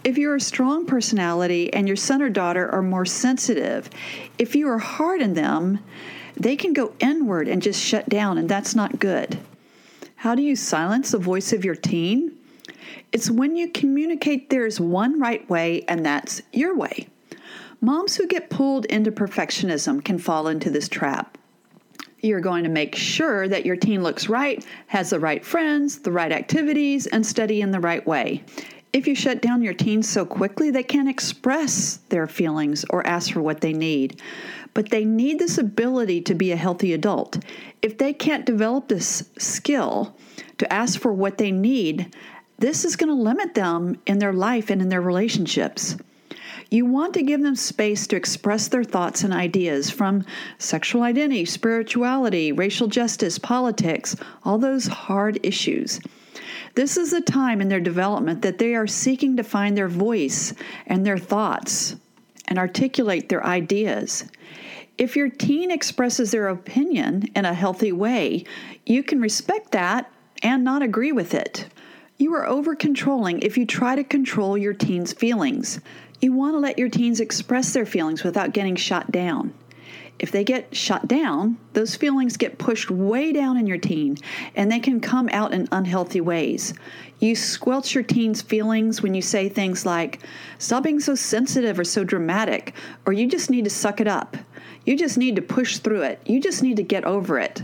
If 0.04 0.18
you're 0.18 0.36
a 0.36 0.40
strong 0.40 0.86
personality 0.86 1.72
and 1.72 1.86
your 1.86 1.96
son 1.96 2.22
or 2.22 2.30
daughter 2.30 2.70
are 2.70 2.82
more 2.82 3.04
sensitive, 3.04 3.90
if 4.38 4.54
you 4.54 4.68
are 4.68 4.78
hard 4.78 5.22
on 5.22 5.34
them, 5.34 5.80
they 6.36 6.56
can 6.56 6.72
go 6.72 6.94
inward 7.00 7.48
and 7.48 7.60
just 7.60 7.82
shut 7.82 8.08
down, 8.08 8.38
and 8.38 8.48
that's 8.48 8.74
not 8.74 8.98
good. 8.98 9.38
How 10.16 10.34
do 10.34 10.42
you 10.42 10.56
silence 10.56 11.10
the 11.10 11.18
voice 11.18 11.52
of 11.52 11.64
your 11.64 11.74
teen? 11.74 12.36
It's 13.12 13.30
when 13.30 13.56
you 13.56 13.70
communicate 13.70 14.50
there's 14.50 14.80
one 14.80 15.20
right 15.20 15.48
way, 15.50 15.84
and 15.88 16.04
that's 16.04 16.42
your 16.52 16.76
way. 16.76 17.08
Moms 17.80 18.16
who 18.16 18.26
get 18.26 18.50
pulled 18.50 18.84
into 18.86 19.10
perfectionism 19.10 20.04
can 20.04 20.18
fall 20.18 20.48
into 20.48 20.70
this 20.70 20.88
trap. 20.88 21.38
You're 22.20 22.40
going 22.40 22.64
to 22.64 22.70
make 22.70 22.94
sure 22.94 23.48
that 23.48 23.64
your 23.64 23.76
teen 23.76 24.02
looks 24.02 24.28
right, 24.28 24.64
has 24.88 25.10
the 25.10 25.18
right 25.18 25.42
friends, 25.42 26.00
the 26.00 26.12
right 26.12 26.30
activities, 26.30 27.06
and 27.06 27.26
study 27.26 27.62
in 27.62 27.70
the 27.70 27.80
right 27.80 28.06
way. 28.06 28.44
If 28.92 29.06
you 29.06 29.14
shut 29.14 29.40
down 29.40 29.62
your 29.62 29.74
teens 29.74 30.08
so 30.08 30.24
quickly, 30.24 30.70
they 30.70 30.82
can't 30.82 31.08
express 31.08 31.98
their 32.08 32.26
feelings 32.26 32.84
or 32.90 33.06
ask 33.06 33.32
for 33.32 33.40
what 33.40 33.60
they 33.60 33.72
need. 33.72 34.20
But 34.74 34.90
they 34.90 35.04
need 35.04 35.38
this 35.38 35.58
ability 35.58 36.22
to 36.22 36.34
be 36.34 36.50
a 36.50 36.56
healthy 36.56 36.92
adult. 36.92 37.38
If 37.82 37.98
they 37.98 38.12
can't 38.12 38.44
develop 38.44 38.88
this 38.88 39.30
skill 39.38 40.16
to 40.58 40.72
ask 40.72 40.98
for 41.00 41.12
what 41.12 41.38
they 41.38 41.52
need, 41.52 42.14
this 42.58 42.84
is 42.84 42.96
going 42.96 43.08
to 43.08 43.22
limit 43.22 43.54
them 43.54 43.96
in 44.06 44.18
their 44.18 44.32
life 44.32 44.70
and 44.70 44.82
in 44.82 44.88
their 44.88 45.00
relationships. 45.00 45.96
You 46.68 46.84
want 46.84 47.14
to 47.14 47.22
give 47.22 47.42
them 47.42 47.56
space 47.56 48.06
to 48.08 48.16
express 48.16 48.68
their 48.68 48.84
thoughts 48.84 49.24
and 49.24 49.32
ideas 49.32 49.90
from 49.90 50.24
sexual 50.58 51.02
identity, 51.02 51.44
spirituality, 51.44 52.52
racial 52.52 52.86
justice, 52.86 53.38
politics, 53.38 54.16
all 54.44 54.58
those 54.58 54.86
hard 54.86 55.40
issues. 55.42 56.00
This 56.74 56.96
is 56.96 57.12
a 57.12 57.20
time 57.20 57.60
in 57.60 57.68
their 57.68 57.80
development 57.80 58.42
that 58.42 58.58
they 58.58 58.74
are 58.74 58.86
seeking 58.86 59.36
to 59.36 59.42
find 59.42 59.76
their 59.76 59.88
voice 59.88 60.54
and 60.86 61.04
their 61.04 61.18
thoughts 61.18 61.96
and 62.46 62.58
articulate 62.58 63.28
their 63.28 63.44
ideas. 63.44 64.24
If 64.98 65.16
your 65.16 65.28
teen 65.28 65.70
expresses 65.70 66.30
their 66.30 66.48
opinion 66.48 67.24
in 67.34 67.44
a 67.44 67.54
healthy 67.54 67.92
way, 67.92 68.44
you 68.86 69.02
can 69.02 69.20
respect 69.20 69.72
that 69.72 70.10
and 70.42 70.62
not 70.62 70.82
agree 70.82 71.12
with 71.12 71.34
it. 71.34 71.66
You 72.18 72.34
are 72.34 72.46
over 72.46 72.74
controlling 72.74 73.40
if 73.40 73.56
you 73.56 73.64
try 73.64 73.96
to 73.96 74.04
control 74.04 74.58
your 74.58 74.74
teen's 74.74 75.12
feelings. 75.12 75.80
You 76.20 76.32
want 76.34 76.54
to 76.54 76.58
let 76.58 76.78
your 76.78 76.90
teens 76.90 77.18
express 77.18 77.72
their 77.72 77.86
feelings 77.86 78.22
without 78.22 78.52
getting 78.52 78.76
shot 78.76 79.10
down. 79.10 79.54
If 80.20 80.30
they 80.32 80.44
get 80.44 80.76
shut 80.76 81.08
down, 81.08 81.56
those 81.72 81.96
feelings 81.96 82.36
get 82.36 82.58
pushed 82.58 82.90
way 82.90 83.32
down 83.32 83.56
in 83.56 83.66
your 83.66 83.78
teen 83.78 84.18
and 84.54 84.70
they 84.70 84.78
can 84.78 85.00
come 85.00 85.30
out 85.32 85.54
in 85.54 85.66
unhealthy 85.72 86.20
ways. 86.20 86.74
You 87.20 87.34
squelch 87.34 87.94
your 87.94 88.04
teen's 88.04 88.42
feelings 88.42 89.02
when 89.02 89.14
you 89.14 89.22
say 89.22 89.48
things 89.48 89.86
like, 89.86 90.20
stop 90.58 90.82
being 90.82 91.00
so 91.00 91.14
sensitive 91.14 91.78
or 91.78 91.84
so 91.84 92.04
dramatic, 92.04 92.74
or 93.06 93.14
you 93.14 93.26
just 93.26 93.48
need 93.48 93.64
to 93.64 93.70
suck 93.70 93.98
it 93.98 94.06
up. 94.06 94.36
You 94.84 94.94
just 94.94 95.16
need 95.16 95.36
to 95.36 95.42
push 95.42 95.78
through 95.78 96.02
it. 96.02 96.20
You 96.26 96.38
just 96.38 96.62
need 96.62 96.76
to 96.76 96.82
get 96.82 97.04
over 97.04 97.38
it. 97.38 97.62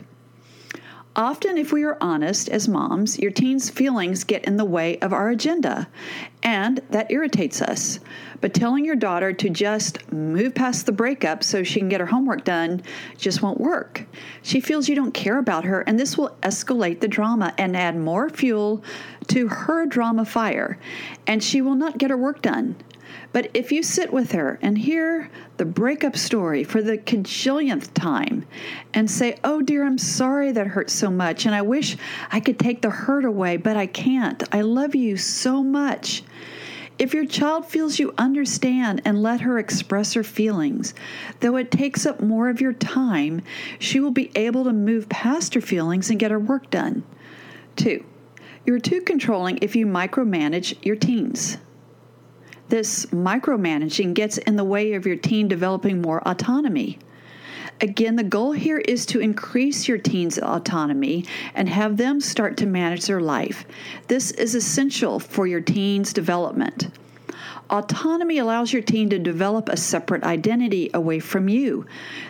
Often, 1.16 1.56
if 1.56 1.72
we 1.72 1.82
are 1.84 1.96
honest 1.98 2.50
as 2.50 2.68
moms, 2.68 3.18
your 3.18 3.30
teen's 3.30 3.70
feelings 3.70 4.22
get 4.22 4.44
in 4.44 4.58
the 4.58 4.66
way 4.66 4.98
of 4.98 5.14
our 5.14 5.30
agenda, 5.30 5.88
and 6.42 6.82
that 6.90 7.10
irritates 7.10 7.62
us. 7.62 8.00
But 8.42 8.52
telling 8.52 8.84
your 8.84 8.96
daughter 8.96 9.32
to 9.32 9.48
just 9.48 10.12
move 10.12 10.54
past 10.54 10.84
the 10.84 10.92
breakup 10.92 11.42
so 11.42 11.62
she 11.62 11.80
can 11.80 11.88
get 11.88 12.00
her 12.00 12.06
homework 12.06 12.44
done 12.44 12.82
just 13.16 13.40
won't 13.40 13.58
work. 13.58 14.04
She 14.42 14.60
feels 14.60 14.90
you 14.90 14.94
don't 14.94 15.14
care 15.14 15.38
about 15.38 15.64
her, 15.64 15.80
and 15.80 15.98
this 15.98 16.18
will 16.18 16.36
escalate 16.42 17.00
the 17.00 17.08
drama 17.08 17.54
and 17.56 17.74
add 17.74 17.96
more 17.96 18.28
fuel 18.28 18.84
to 19.28 19.48
her 19.48 19.86
drama 19.86 20.26
fire, 20.26 20.78
and 21.26 21.42
she 21.42 21.62
will 21.62 21.76
not 21.76 21.96
get 21.96 22.10
her 22.10 22.16
work 22.18 22.42
done. 22.42 22.76
But 23.32 23.50
if 23.54 23.70
you 23.70 23.82
sit 23.82 24.12
with 24.12 24.32
her 24.32 24.58
and 24.62 24.78
hear 24.78 25.30
the 25.56 25.64
breakup 25.64 26.16
story 26.16 26.64
for 26.64 26.82
the 26.82 26.98
cajillionth 26.98 27.92
time 27.94 28.46
and 28.94 29.10
say, 29.10 29.38
Oh 29.44 29.62
dear, 29.62 29.84
I'm 29.84 29.98
sorry 29.98 30.52
that 30.52 30.66
hurt 30.66 30.90
so 30.90 31.10
much, 31.10 31.46
and 31.46 31.54
I 31.54 31.62
wish 31.62 31.96
I 32.30 32.40
could 32.40 32.58
take 32.58 32.82
the 32.82 32.90
hurt 32.90 33.24
away, 33.24 33.56
but 33.56 33.76
I 33.76 33.86
can't. 33.86 34.42
I 34.52 34.62
love 34.62 34.94
you 34.94 35.16
so 35.16 35.62
much. 35.62 36.22
If 36.98 37.12
your 37.12 37.26
child 37.26 37.66
feels 37.66 37.98
you 37.98 38.14
understand 38.16 39.02
and 39.04 39.22
let 39.22 39.42
her 39.42 39.58
express 39.58 40.14
her 40.14 40.24
feelings, 40.24 40.94
though 41.40 41.56
it 41.56 41.70
takes 41.70 42.06
up 42.06 42.22
more 42.22 42.48
of 42.48 42.62
your 42.62 42.72
time, 42.72 43.42
she 43.78 44.00
will 44.00 44.12
be 44.12 44.30
able 44.34 44.64
to 44.64 44.72
move 44.72 45.08
past 45.10 45.52
her 45.54 45.60
feelings 45.60 46.08
and 46.08 46.18
get 46.18 46.30
her 46.30 46.38
work 46.38 46.70
done. 46.70 47.04
Two, 47.76 48.02
you're 48.64 48.78
too 48.78 49.02
controlling 49.02 49.58
if 49.60 49.76
you 49.76 49.86
micromanage 49.86 50.74
your 50.84 50.96
teens. 50.96 51.58
This 52.68 53.06
micromanaging 53.06 54.14
gets 54.14 54.38
in 54.38 54.56
the 54.56 54.64
way 54.64 54.94
of 54.94 55.06
your 55.06 55.16
teen 55.16 55.46
developing 55.46 56.02
more 56.02 56.26
autonomy. 56.26 56.98
Again, 57.80 58.16
the 58.16 58.24
goal 58.24 58.52
here 58.52 58.78
is 58.78 59.04
to 59.06 59.20
increase 59.20 59.86
your 59.86 59.98
teen's 59.98 60.38
autonomy 60.38 61.26
and 61.54 61.68
have 61.68 61.96
them 61.96 62.20
start 62.20 62.56
to 62.56 62.66
manage 62.66 63.06
their 63.06 63.20
life. 63.20 63.66
This 64.08 64.30
is 64.32 64.54
essential 64.54 65.20
for 65.20 65.46
your 65.46 65.60
teen's 65.60 66.12
development. 66.12 66.88
Autonomy 67.68 68.38
allows 68.38 68.72
your 68.72 68.82
teen 68.82 69.10
to 69.10 69.18
develop 69.18 69.68
a 69.68 69.76
separate 69.76 70.22
identity 70.24 70.90
away 70.94 71.18
from 71.20 71.48
you. 71.48 71.84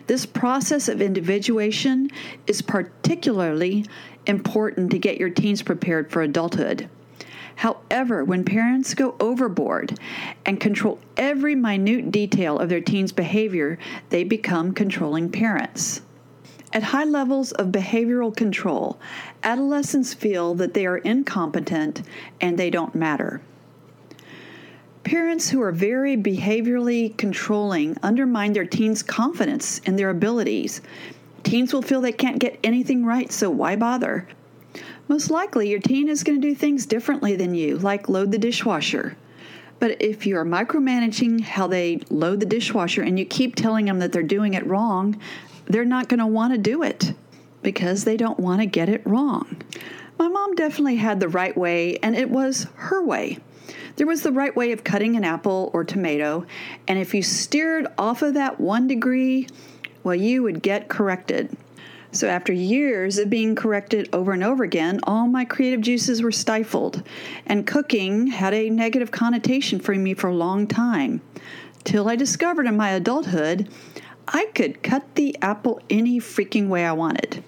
This 0.06 0.26
process 0.26 0.88
of 0.88 1.00
individuation 1.00 2.10
is 2.46 2.60
particularly 2.60 3.86
important 4.26 4.90
to 4.90 4.98
get 4.98 5.18
your 5.18 5.30
teens 5.30 5.62
prepared 5.62 6.10
for 6.10 6.22
adulthood. 6.22 6.88
However, 7.56 8.22
when 8.22 8.44
parents 8.44 8.94
go 8.94 9.16
overboard 9.18 9.98
and 10.44 10.60
control 10.60 10.98
every 11.16 11.54
minute 11.54 12.10
detail 12.10 12.58
of 12.58 12.68
their 12.68 12.82
teen's 12.82 13.12
behavior, 13.12 13.78
they 14.10 14.24
become 14.24 14.72
controlling 14.72 15.30
parents. 15.30 16.02
At 16.72 16.82
high 16.82 17.04
levels 17.04 17.52
of 17.52 17.68
behavioral 17.68 18.36
control, 18.36 19.00
adolescents 19.42 20.12
feel 20.12 20.54
that 20.56 20.74
they 20.74 20.84
are 20.84 20.98
incompetent 20.98 22.02
and 22.40 22.58
they 22.58 22.68
don't 22.68 22.94
matter. 22.94 23.40
Parents 25.02 25.48
who 25.48 25.62
are 25.62 25.72
very 25.72 26.16
behaviorally 26.16 27.16
controlling 27.16 27.96
undermine 28.02 28.52
their 28.52 28.66
teens' 28.66 29.02
confidence 29.02 29.78
in 29.86 29.96
their 29.96 30.10
abilities. 30.10 30.82
Teens 31.42 31.72
will 31.72 31.80
feel 31.80 32.02
they 32.02 32.12
can't 32.12 32.40
get 32.40 32.58
anything 32.62 33.06
right, 33.06 33.32
so 33.32 33.48
why 33.48 33.76
bother? 33.76 34.28
Most 35.08 35.30
likely, 35.30 35.68
your 35.68 35.78
teen 35.78 36.08
is 36.08 36.24
going 36.24 36.40
to 36.40 36.48
do 36.48 36.54
things 36.54 36.84
differently 36.84 37.36
than 37.36 37.54
you, 37.54 37.78
like 37.78 38.08
load 38.08 38.32
the 38.32 38.38
dishwasher. 38.38 39.16
But 39.78 40.00
if 40.02 40.26
you're 40.26 40.44
micromanaging 40.44 41.42
how 41.42 41.66
they 41.66 42.00
load 42.10 42.40
the 42.40 42.46
dishwasher 42.46 43.02
and 43.02 43.18
you 43.18 43.24
keep 43.24 43.54
telling 43.54 43.84
them 43.84 43.98
that 44.00 44.12
they're 44.12 44.22
doing 44.22 44.54
it 44.54 44.66
wrong, 44.66 45.20
they're 45.66 45.84
not 45.84 46.08
going 46.08 46.18
to 46.18 46.26
want 46.26 46.54
to 46.54 46.58
do 46.58 46.82
it 46.82 47.12
because 47.62 48.04
they 48.04 48.16
don't 48.16 48.40
want 48.40 48.60
to 48.60 48.66
get 48.66 48.88
it 48.88 49.06
wrong. 49.06 49.62
My 50.18 50.28
mom 50.28 50.54
definitely 50.54 50.96
had 50.96 51.20
the 51.20 51.28
right 51.28 51.56
way, 51.56 51.98
and 51.98 52.16
it 52.16 52.30
was 52.30 52.66
her 52.76 53.04
way. 53.04 53.38
There 53.96 54.06
was 54.06 54.22
the 54.22 54.32
right 54.32 54.54
way 54.54 54.72
of 54.72 54.84
cutting 54.84 55.16
an 55.16 55.24
apple 55.24 55.70
or 55.72 55.84
tomato, 55.84 56.46
and 56.88 56.98
if 56.98 57.14
you 57.14 57.22
steered 57.22 57.86
off 57.98 58.22
of 58.22 58.34
that 58.34 58.60
one 58.60 58.86
degree, 58.86 59.48
well, 60.04 60.14
you 60.14 60.42
would 60.42 60.62
get 60.62 60.88
corrected. 60.88 61.56
So, 62.16 62.28
after 62.28 62.50
years 62.50 63.18
of 63.18 63.28
being 63.28 63.54
corrected 63.54 64.08
over 64.10 64.32
and 64.32 64.42
over 64.42 64.64
again, 64.64 65.00
all 65.02 65.26
my 65.26 65.44
creative 65.44 65.82
juices 65.82 66.22
were 66.22 66.32
stifled, 66.32 67.02
and 67.44 67.66
cooking 67.66 68.28
had 68.28 68.54
a 68.54 68.70
negative 68.70 69.10
connotation 69.10 69.78
for 69.78 69.94
me 69.94 70.14
for 70.14 70.28
a 70.28 70.34
long 70.34 70.66
time. 70.66 71.20
Till 71.84 72.08
I 72.08 72.16
discovered 72.16 72.66
in 72.66 72.74
my 72.74 72.92
adulthood 72.92 73.68
I 74.26 74.46
could 74.54 74.82
cut 74.82 75.14
the 75.14 75.36
apple 75.42 75.78
any 75.90 76.18
freaking 76.18 76.68
way 76.68 76.86
I 76.86 76.92
wanted. 76.92 77.44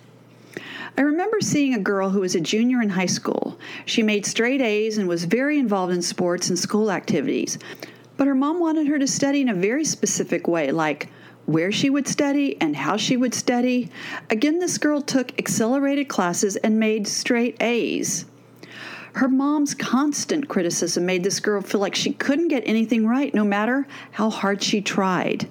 I 0.98 1.00
remember 1.00 1.40
seeing 1.40 1.72
a 1.72 1.78
girl 1.78 2.11
who 2.11 2.20
was 2.20 2.35
a 2.35 2.40
junior 2.40 2.83
in 2.83 2.90
high 2.90 3.07
school. 3.07 3.59
She 3.87 4.02
made 4.02 4.26
straight 4.26 4.61
A's 4.61 4.98
and 4.98 5.09
was 5.09 5.24
very 5.24 5.59
involved 5.59 5.94
in 5.94 6.02
sports 6.02 6.50
and 6.50 6.59
school 6.59 6.90
activities. 6.90 7.59
But 8.18 8.26
her 8.26 8.35
mom 8.35 8.61
wanted 8.61 8.87
her 8.88 8.98
to 8.98 9.07
study 9.07 9.40
in 9.40 9.48
a 9.48 9.54
very 9.54 9.87
specific 9.87 10.46
way, 10.46 10.72
like 10.72 11.09
where 11.48 11.72
she 11.72 11.88
would 11.88 12.06
study 12.06 12.61
and 12.61 12.76
how 12.76 12.94
she 12.98 13.16
would 13.16 13.32
study. 13.32 13.88
Again, 14.28 14.58
this 14.58 14.76
girl 14.76 15.00
took 15.00 15.32
accelerated 15.38 16.06
classes 16.06 16.56
and 16.56 16.78
made 16.78 17.08
straight 17.08 17.56
A's. 17.62 18.26
Her 19.14 19.28
mom's 19.28 19.74
constant 19.74 20.46
criticism 20.46 21.06
made 21.06 21.24
this 21.24 21.40
girl 21.40 21.62
feel 21.62 21.80
like 21.80 21.94
she 21.94 22.12
couldn't 22.12 22.48
get 22.48 22.64
anything 22.66 23.06
right 23.06 23.32
no 23.32 23.44
matter 23.44 23.87
how 24.11 24.28
hard 24.28 24.62
she 24.62 24.82
tried. 24.82 25.48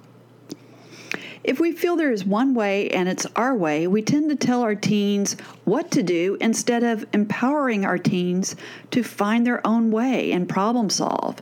If 1.43 1.59
we 1.59 1.71
feel 1.71 1.95
there 1.95 2.11
is 2.11 2.23
one 2.23 2.53
way 2.53 2.91
and 2.91 3.09
it's 3.09 3.25
our 3.35 3.55
way, 3.55 3.87
we 3.87 4.03
tend 4.03 4.29
to 4.29 4.35
tell 4.35 4.61
our 4.61 4.75
teens 4.75 5.35
what 5.65 5.89
to 5.91 6.03
do 6.03 6.37
instead 6.39 6.83
of 6.83 7.07
empowering 7.11 7.85
our 7.85 7.97
teens 7.97 8.55
to 8.91 9.01
find 9.01 9.47
their 9.47 9.65
own 9.65 9.89
way 9.89 10.31
and 10.31 10.47
problem 10.47 10.91
solve. 10.91 11.41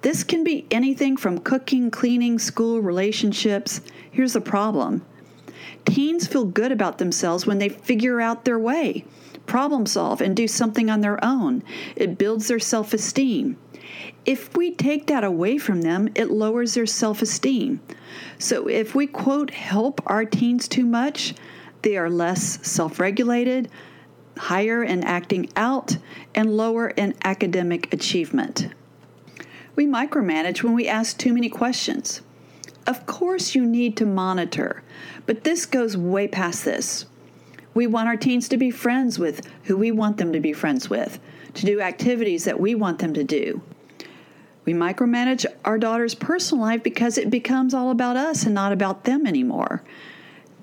This 0.00 0.22
can 0.22 0.44
be 0.44 0.66
anything 0.70 1.16
from 1.16 1.38
cooking, 1.38 1.90
cleaning, 1.90 2.38
school, 2.38 2.80
relationships. 2.80 3.80
Here's 4.10 4.34
the 4.34 4.40
problem 4.40 5.04
teens 5.84 6.26
feel 6.26 6.44
good 6.44 6.70
about 6.70 6.98
themselves 6.98 7.46
when 7.46 7.58
they 7.58 7.68
figure 7.68 8.20
out 8.20 8.44
their 8.44 8.58
way, 8.58 9.04
problem 9.46 9.86
solve, 9.86 10.20
and 10.20 10.36
do 10.36 10.46
something 10.46 10.90
on 10.90 11.00
their 11.00 11.22
own. 11.24 11.62
It 11.96 12.18
builds 12.18 12.46
their 12.48 12.60
self 12.60 12.94
esteem. 12.94 13.56
If 14.24 14.56
we 14.56 14.72
take 14.72 15.06
that 15.06 15.24
away 15.24 15.58
from 15.58 15.80
them, 15.80 16.10
it 16.14 16.30
lowers 16.30 16.74
their 16.74 16.86
self 16.86 17.22
esteem. 17.22 17.80
So 18.38 18.68
if 18.68 18.94
we 18.94 19.06
quote 19.06 19.50
help 19.50 20.00
our 20.06 20.24
teens 20.24 20.68
too 20.68 20.86
much, 20.86 21.34
they 21.82 21.96
are 21.96 22.10
less 22.10 22.64
self 22.66 23.00
regulated, 23.00 23.68
higher 24.36 24.84
in 24.84 25.02
acting 25.02 25.48
out, 25.56 25.96
and 26.34 26.56
lower 26.56 26.90
in 26.90 27.14
academic 27.24 27.92
achievement. 27.92 28.68
We 29.78 29.86
micromanage 29.86 30.64
when 30.64 30.74
we 30.74 30.88
ask 30.88 31.16
too 31.16 31.32
many 31.32 31.48
questions. 31.48 32.20
Of 32.88 33.06
course, 33.06 33.54
you 33.54 33.64
need 33.64 33.96
to 33.98 34.06
monitor, 34.06 34.82
but 35.24 35.44
this 35.44 35.66
goes 35.66 35.96
way 35.96 36.26
past 36.26 36.64
this. 36.64 37.06
We 37.74 37.86
want 37.86 38.08
our 38.08 38.16
teens 38.16 38.48
to 38.48 38.56
be 38.56 38.72
friends 38.72 39.20
with 39.20 39.48
who 39.66 39.76
we 39.76 39.92
want 39.92 40.16
them 40.16 40.32
to 40.32 40.40
be 40.40 40.52
friends 40.52 40.90
with, 40.90 41.20
to 41.54 41.64
do 41.64 41.80
activities 41.80 42.42
that 42.42 42.58
we 42.58 42.74
want 42.74 42.98
them 42.98 43.14
to 43.14 43.22
do. 43.22 43.62
We 44.64 44.74
micromanage 44.74 45.46
our 45.64 45.78
daughter's 45.78 46.16
personal 46.16 46.64
life 46.64 46.82
because 46.82 47.16
it 47.16 47.30
becomes 47.30 47.72
all 47.72 47.92
about 47.92 48.16
us 48.16 48.42
and 48.42 48.56
not 48.56 48.72
about 48.72 49.04
them 49.04 49.28
anymore. 49.28 49.84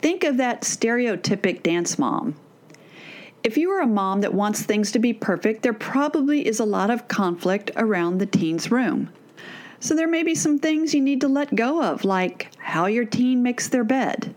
Think 0.02 0.26
of 0.26 0.36
that 0.36 0.64
stereotypic 0.64 1.64
dance 1.64 1.98
mom. 1.98 2.36
If 3.46 3.58
you 3.58 3.70
are 3.70 3.82
a 3.82 3.86
mom 3.86 4.22
that 4.22 4.34
wants 4.34 4.64
things 4.64 4.92
to 4.92 4.98
be 4.98 5.14
perfect, 5.14 5.62
there 5.62 5.72
probably 5.72 6.48
is 6.48 6.60
a 6.60 6.66
lot 6.66 6.90
of 6.90 7.08
conflict 7.08 7.70
around 7.76 8.18
the 8.18 8.26
teen's 8.26 8.72
room. 8.72 9.10
So 9.80 9.96
there 9.96 10.08
may 10.08 10.24
be 10.24 10.34
some 10.34 10.58
things 10.58 10.96
you 10.96 11.02
need 11.02 11.22
to 11.22 11.28
let 11.28 11.54
go 11.54 11.84
of, 11.84 12.04
like 12.04 12.50
how 12.58 12.88
your 12.88 13.06
teen 13.06 13.44
makes 13.44 13.68
their 13.68 13.84
bed. 13.84 14.34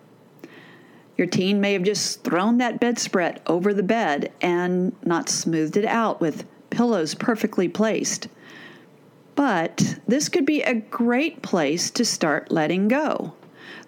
Your 1.16 1.26
teen 1.26 1.58
may 1.58 1.72
have 1.72 1.84
just 1.84 2.22
thrown 2.22 2.58
that 2.58 2.80
bedspread 2.80 3.40
over 3.46 3.72
the 3.72 3.82
bed 3.82 4.30
and 4.42 4.94
not 5.02 5.30
smoothed 5.30 5.78
it 5.78 5.86
out 5.86 6.20
with 6.20 6.44
pillows 6.68 7.14
perfectly 7.14 7.66
placed. 7.66 8.28
But 9.36 10.00
this 10.06 10.28
could 10.28 10.44
be 10.44 10.60
a 10.60 10.74
great 10.74 11.40
place 11.40 11.90
to 11.92 12.04
start 12.04 12.52
letting 12.52 12.88
go. 12.88 13.32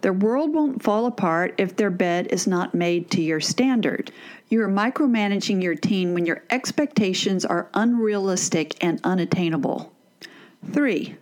Their 0.01 0.15
world 0.15 0.55
won't 0.55 0.83
fall 0.83 1.05
apart 1.05 1.55
if 1.59 1.77
their 1.77 1.91
bed 1.91 2.29
is 2.29 2.47
not 2.47 2.75
made 2.75 3.11
to 3.11 3.21
your 3.21 3.41
standard. 3.41 4.11
You 4.51 4.61
are 4.63 4.69
micromanaging 4.69 5.63
your 5.63 5.77
teen 5.77 6.13
when 6.13 6.27
your 6.27 6.43
expectations 6.51 7.45
are 7.45 7.71
unrealistic 7.73 8.77
and 8.85 9.01
unattainable. 9.05 9.93
Three, 10.73 11.15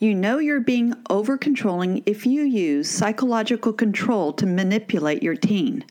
you 0.00 0.16
know 0.16 0.38
you're 0.38 0.58
being 0.58 0.92
over 1.08 1.38
controlling 1.38 2.02
if 2.06 2.26
you 2.26 2.42
use 2.42 2.90
psychological 2.90 3.72
control 3.72 4.32
to 4.32 4.46
manipulate 4.46 5.22
your 5.22 5.36
teen. 5.36 5.84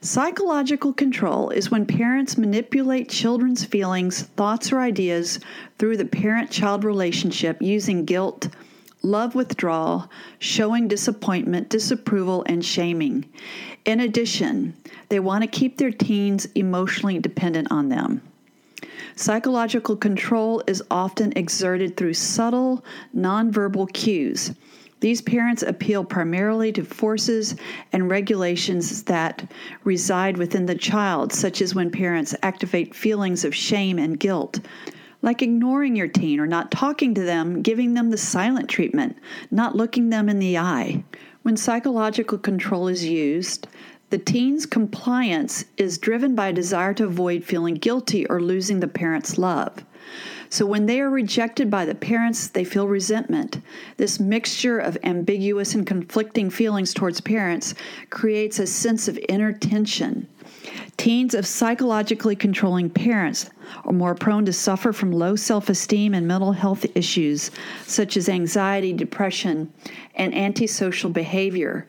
Psychological 0.00 0.92
control 0.92 1.50
is 1.50 1.70
when 1.70 1.86
parents 1.86 2.36
manipulate 2.36 3.08
children's 3.08 3.64
feelings, 3.64 4.22
thoughts, 4.22 4.72
or 4.72 4.80
ideas 4.80 5.38
through 5.78 5.98
the 5.98 6.04
parent 6.04 6.50
child 6.50 6.82
relationship 6.82 7.62
using 7.62 8.04
guilt, 8.04 8.48
love 9.02 9.34
withdrawal, 9.34 10.10
showing 10.38 10.88
disappointment, 10.88 11.68
disapproval, 11.68 12.44
and 12.46 12.64
shaming. 12.64 13.24
In 13.84 14.00
addition, 14.00 14.74
they 15.08 15.20
want 15.20 15.42
to 15.42 15.48
keep 15.48 15.76
their 15.76 15.90
teens 15.90 16.46
emotionally 16.54 17.18
dependent 17.18 17.68
on 17.70 17.88
them. 17.88 18.22
Psychological 19.16 19.96
control 19.96 20.62
is 20.66 20.82
often 20.90 21.32
exerted 21.36 21.96
through 21.96 22.14
subtle, 22.14 22.84
nonverbal 23.14 23.92
cues. 23.92 24.52
These 25.00 25.20
parents 25.20 25.64
appeal 25.64 26.04
primarily 26.04 26.70
to 26.72 26.84
forces 26.84 27.56
and 27.92 28.08
regulations 28.08 29.02
that 29.02 29.50
reside 29.82 30.36
within 30.36 30.64
the 30.64 30.76
child, 30.76 31.32
such 31.32 31.60
as 31.60 31.74
when 31.74 31.90
parents 31.90 32.36
activate 32.42 32.94
feelings 32.94 33.44
of 33.44 33.52
shame 33.52 33.98
and 33.98 34.18
guilt, 34.18 34.60
like 35.22 35.40
ignoring 35.40 35.96
your 35.96 36.08
teen 36.08 36.40
or 36.40 36.46
not 36.46 36.70
talking 36.70 37.14
to 37.14 37.22
them, 37.22 37.62
giving 37.62 37.94
them 37.94 38.10
the 38.10 38.18
silent 38.18 38.68
treatment, 38.68 39.16
not 39.50 39.76
looking 39.76 40.10
them 40.10 40.28
in 40.28 40.38
the 40.38 40.58
eye. 40.58 41.02
When 41.42 41.56
psychological 41.56 42.38
control 42.38 42.88
is 42.88 43.04
used, 43.04 43.66
the 44.10 44.18
teen's 44.18 44.66
compliance 44.66 45.64
is 45.76 45.96
driven 45.96 46.34
by 46.34 46.48
a 46.48 46.52
desire 46.52 46.92
to 46.94 47.04
avoid 47.04 47.44
feeling 47.44 47.76
guilty 47.76 48.26
or 48.26 48.40
losing 48.40 48.80
the 48.80 48.88
parent's 48.88 49.38
love. 49.38 49.84
So 50.52 50.66
when 50.66 50.84
they 50.84 51.00
are 51.00 51.08
rejected 51.08 51.70
by 51.70 51.86
the 51.86 51.94
parents, 51.94 52.48
they 52.48 52.62
feel 52.62 52.86
resentment. 52.86 53.62
This 53.96 54.20
mixture 54.20 54.78
of 54.78 54.98
ambiguous 55.02 55.74
and 55.74 55.86
conflicting 55.86 56.50
feelings 56.50 56.92
towards 56.92 57.22
parents 57.22 57.74
creates 58.10 58.58
a 58.58 58.66
sense 58.66 59.08
of 59.08 59.18
inner 59.30 59.54
tension. 59.54 60.28
Teens 60.98 61.32
of 61.32 61.46
psychologically 61.46 62.36
controlling 62.36 62.90
parents 62.90 63.48
are 63.86 63.94
more 63.94 64.14
prone 64.14 64.44
to 64.44 64.52
suffer 64.52 64.92
from 64.92 65.10
low 65.10 65.36
self 65.36 65.70
esteem 65.70 66.12
and 66.12 66.28
mental 66.28 66.52
health 66.52 66.84
issues 66.94 67.50
such 67.86 68.18
as 68.18 68.28
anxiety, 68.28 68.92
depression, 68.92 69.72
and 70.16 70.34
antisocial 70.34 71.08
behavior. 71.08 71.88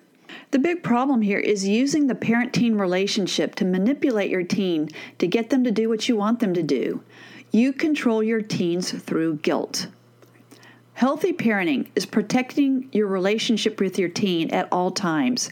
The 0.52 0.60
big 0.60 0.84
problem 0.84 1.22
here 1.22 1.40
is 1.40 1.68
using 1.68 2.08
the 2.08 2.16
parent 2.16 2.54
teen 2.54 2.76
relationship 2.76 3.56
to 3.56 3.66
manipulate 3.66 4.32
your 4.32 4.44
teen 4.44 4.88
to 5.20 5.28
get 5.28 5.50
them 5.50 5.66
to 5.66 5.72
do 5.72 5.90
what 5.90 6.08
you 6.08 6.16
want 6.16 6.40
them 6.40 6.54
to 6.54 6.64
do. 6.64 7.04
You 7.56 7.72
control 7.72 8.24
your 8.24 8.42
teens 8.42 8.92
through 8.92 9.36
guilt. 9.38 9.86
Healthy 10.96 11.34
parenting 11.34 11.88
is 11.96 12.04
protecting 12.04 12.90
your 12.92 13.06
relationship 13.06 13.80
with 13.80 14.00
your 14.00 14.10
teen 14.10 14.50
at 14.50 14.68
all 14.72 14.90
times. 14.90 15.52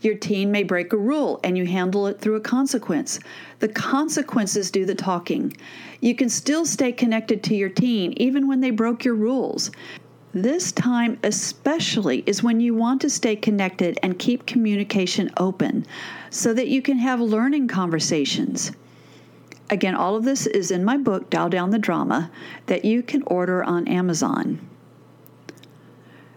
Your 0.00 0.14
teen 0.14 0.50
may 0.50 0.62
break 0.62 0.94
a 0.94 0.96
rule 0.96 1.40
and 1.44 1.58
you 1.58 1.66
handle 1.66 2.06
it 2.06 2.18
through 2.18 2.36
a 2.36 2.40
consequence. 2.40 3.20
The 3.58 3.68
consequences 3.68 4.70
do 4.70 4.86
the 4.86 4.94
talking. 4.94 5.54
You 6.00 6.14
can 6.14 6.30
still 6.30 6.64
stay 6.64 6.92
connected 6.92 7.42
to 7.42 7.54
your 7.54 7.68
teen 7.68 8.14
even 8.16 8.48
when 8.48 8.60
they 8.60 8.70
broke 8.70 9.04
your 9.04 9.14
rules. 9.14 9.70
This 10.32 10.72
time, 10.72 11.18
especially, 11.24 12.24
is 12.24 12.42
when 12.42 12.58
you 12.58 12.72
want 12.72 13.02
to 13.02 13.10
stay 13.10 13.36
connected 13.36 13.98
and 14.02 14.18
keep 14.18 14.46
communication 14.46 15.30
open 15.36 15.84
so 16.30 16.54
that 16.54 16.68
you 16.68 16.80
can 16.80 16.96
have 16.96 17.20
learning 17.20 17.68
conversations. 17.68 18.72
Again, 19.70 19.94
all 19.94 20.14
of 20.14 20.24
this 20.24 20.46
is 20.46 20.70
in 20.70 20.84
my 20.84 20.96
book, 20.96 21.30
Dial 21.30 21.48
Down 21.48 21.70
the 21.70 21.78
Drama, 21.78 22.30
that 22.66 22.84
you 22.84 23.02
can 23.02 23.22
order 23.22 23.64
on 23.64 23.88
Amazon. 23.88 24.60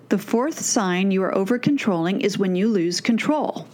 The 0.10 0.18
fourth 0.18 0.60
sign 0.62 1.12
you 1.12 1.22
are 1.24 1.36
over 1.36 1.60
controlling 1.60 2.22
is 2.22 2.38
when 2.38 2.56
you 2.56 2.70
lose 2.70 3.02
control. 3.02 3.68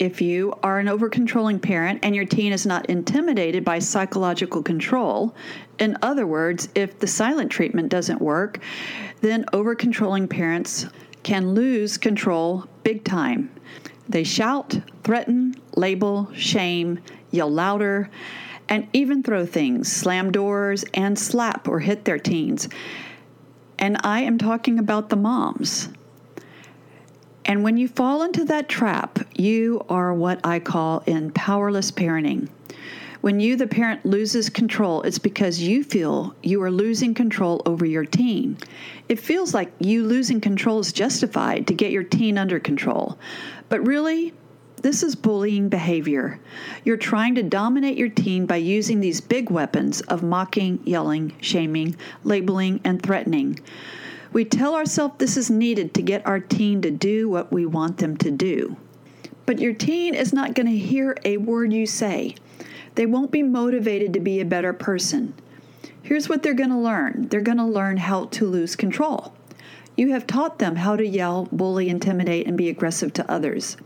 If 0.00 0.20
you 0.20 0.58
are 0.64 0.80
an 0.80 0.88
over 0.88 1.08
controlling 1.08 1.60
parent 1.60 2.00
and 2.02 2.16
your 2.16 2.24
teen 2.24 2.52
is 2.52 2.66
not 2.66 2.86
intimidated 2.86 3.64
by 3.64 3.78
psychological 3.78 4.60
control, 4.60 5.32
in 5.78 5.96
other 6.02 6.26
words, 6.26 6.68
if 6.74 6.98
the 6.98 7.06
silent 7.06 7.52
treatment 7.52 7.88
doesn't 7.88 8.20
work, 8.20 8.58
then 9.20 9.44
over 9.52 9.76
controlling 9.76 10.26
parents 10.26 10.86
can 11.22 11.54
lose 11.54 11.96
control 11.96 12.64
big 12.82 13.04
time. 13.04 13.48
They 14.08 14.24
shout, 14.24 14.76
threaten, 15.04 15.54
label, 15.76 16.28
shame, 16.34 16.98
yell 17.30 17.50
louder, 17.50 18.10
and 18.68 18.88
even 18.92 19.22
throw 19.22 19.46
things, 19.46 19.90
slam 19.90 20.32
doors, 20.32 20.84
and 20.94 21.18
slap 21.18 21.68
or 21.68 21.80
hit 21.80 22.04
their 22.04 22.18
teens. 22.18 22.68
And 23.78 23.98
I 24.04 24.20
am 24.20 24.38
talking 24.38 24.78
about 24.78 25.08
the 25.08 25.16
moms. 25.16 25.88
And 27.44 27.64
when 27.64 27.76
you 27.76 27.88
fall 27.88 28.22
into 28.22 28.44
that 28.44 28.68
trap, 28.68 29.18
you 29.34 29.84
are 29.88 30.14
what 30.14 30.40
I 30.44 30.60
call 30.60 31.02
in 31.06 31.32
powerless 31.32 31.90
parenting. 31.90 32.48
When 33.20 33.38
you, 33.38 33.56
the 33.56 33.68
parent, 33.68 34.04
loses 34.04 34.50
control, 34.50 35.02
it's 35.02 35.18
because 35.18 35.60
you 35.60 35.84
feel 35.84 36.34
you 36.42 36.60
are 36.62 36.70
losing 36.72 37.14
control 37.14 37.62
over 37.66 37.86
your 37.86 38.04
teen. 38.04 38.56
It 39.08 39.20
feels 39.20 39.54
like 39.54 39.72
you 39.78 40.04
losing 40.04 40.40
control 40.40 40.80
is 40.80 40.92
justified 40.92 41.68
to 41.68 41.74
get 41.74 41.92
your 41.92 42.02
teen 42.02 42.36
under 42.36 42.58
control. 42.58 43.16
But 43.68 43.86
really, 43.86 44.32
this 44.82 45.04
is 45.04 45.14
bullying 45.14 45.68
behavior. 45.68 46.40
You're 46.84 46.96
trying 46.96 47.36
to 47.36 47.42
dominate 47.42 47.96
your 47.96 48.08
teen 48.08 48.46
by 48.46 48.56
using 48.56 48.98
these 49.00 49.20
big 49.20 49.48
weapons 49.48 50.00
of 50.02 50.24
mocking, 50.24 50.80
yelling, 50.84 51.34
shaming, 51.40 51.96
labeling, 52.24 52.80
and 52.82 53.00
threatening. 53.00 53.60
We 54.32 54.44
tell 54.44 54.74
ourselves 54.74 55.14
this 55.18 55.36
is 55.36 55.50
needed 55.50 55.94
to 55.94 56.02
get 56.02 56.26
our 56.26 56.40
teen 56.40 56.82
to 56.82 56.90
do 56.90 57.28
what 57.28 57.52
we 57.52 57.64
want 57.64 57.98
them 57.98 58.16
to 58.18 58.30
do. 58.32 58.76
But 59.46 59.60
your 59.60 59.72
teen 59.72 60.14
is 60.14 60.32
not 60.32 60.54
going 60.54 60.66
to 60.66 60.76
hear 60.76 61.16
a 61.24 61.36
word 61.36 61.72
you 61.72 61.86
say. 61.86 62.34
They 62.96 63.06
won't 63.06 63.30
be 63.30 63.42
motivated 63.42 64.12
to 64.14 64.20
be 64.20 64.40
a 64.40 64.44
better 64.44 64.72
person. 64.72 65.34
Here's 66.02 66.28
what 66.28 66.42
they're 66.42 66.54
going 66.54 66.70
to 66.70 66.76
learn 66.76 67.28
they're 67.28 67.40
going 67.40 67.58
to 67.58 67.64
learn 67.64 67.98
how 67.98 68.24
to 68.24 68.46
lose 68.46 68.74
control. 68.74 69.32
You 69.96 70.10
have 70.12 70.26
taught 70.26 70.58
them 70.58 70.76
how 70.76 70.96
to 70.96 71.06
yell, 71.06 71.48
bully, 71.52 71.88
intimidate, 71.88 72.46
and 72.46 72.56
be 72.56 72.68
aggressive 72.68 73.12
to 73.14 73.30
others. 73.30 73.76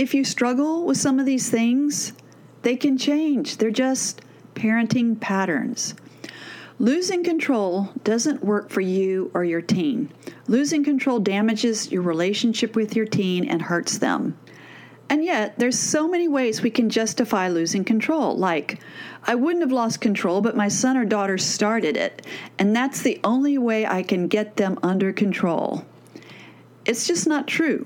If 0.00 0.14
you 0.14 0.24
struggle 0.24 0.86
with 0.86 0.96
some 0.96 1.20
of 1.20 1.26
these 1.26 1.50
things, 1.50 2.14
they 2.62 2.74
can 2.74 2.96
change. 2.96 3.58
They're 3.58 3.70
just 3.70 4.22
parenting 4.54 5.20
patterns. 5.20 5.94
Losing 6.78 7.22
control 7.22 7.90
doesn't 8.02 8.42
work 8.42 8.70
for 8.70 8.80
you 8.80 9.30
or 9.34 9.44
your 9.44 9.60
teen. 9.60 10.10
Losing 10.48 10.82
control 10.82 11.18
damages 11.20 11.92
your 11.92 12.00
relationship 12.00 12.74
with 12.76 12.96
your 12.96 13.04
teen 13.04 13.44
and 13.44 13.60
hurts 13.60 13.98
them. 13.98 14.38
And 15.10 15.22
yet, 15.22 15.58
there's 15.58 15.78
so 15.78 16.08
many 16.08 16.28
ways 16.28 16.62
we 16.62 16.70
can 16.70 16.88
justify 16.88 17.50
losing 17.50 17.84
control. 17.84 18.34
Like, 18.34 18.80
I 19.24 19.34
wouldn't 19.34 19.62
have 19.62 19.70
lost 19.70 20.00
control, 20.00 20.40
but 20.40 20.56
my 20.56 20.68
son 20.68 20.96
or 20.96 21.04
daughter 21.04 21.36
started 21.36 21.98
it, 21.98 22.26
and 22.58 22.74
that's 22.74 23.02
the 23.02 23.20
only 23.22 23.58
way 23.58 23.84
I 23.84 24.02
can 24.02 24.28
get 24.28 24.56
them 24.56 24.78
under 24.82 25.12
control. 25.12 25.84
It's 26.86 27.06
just 27.06 27.26
not 27.26 27.46
true. 27.46 27.84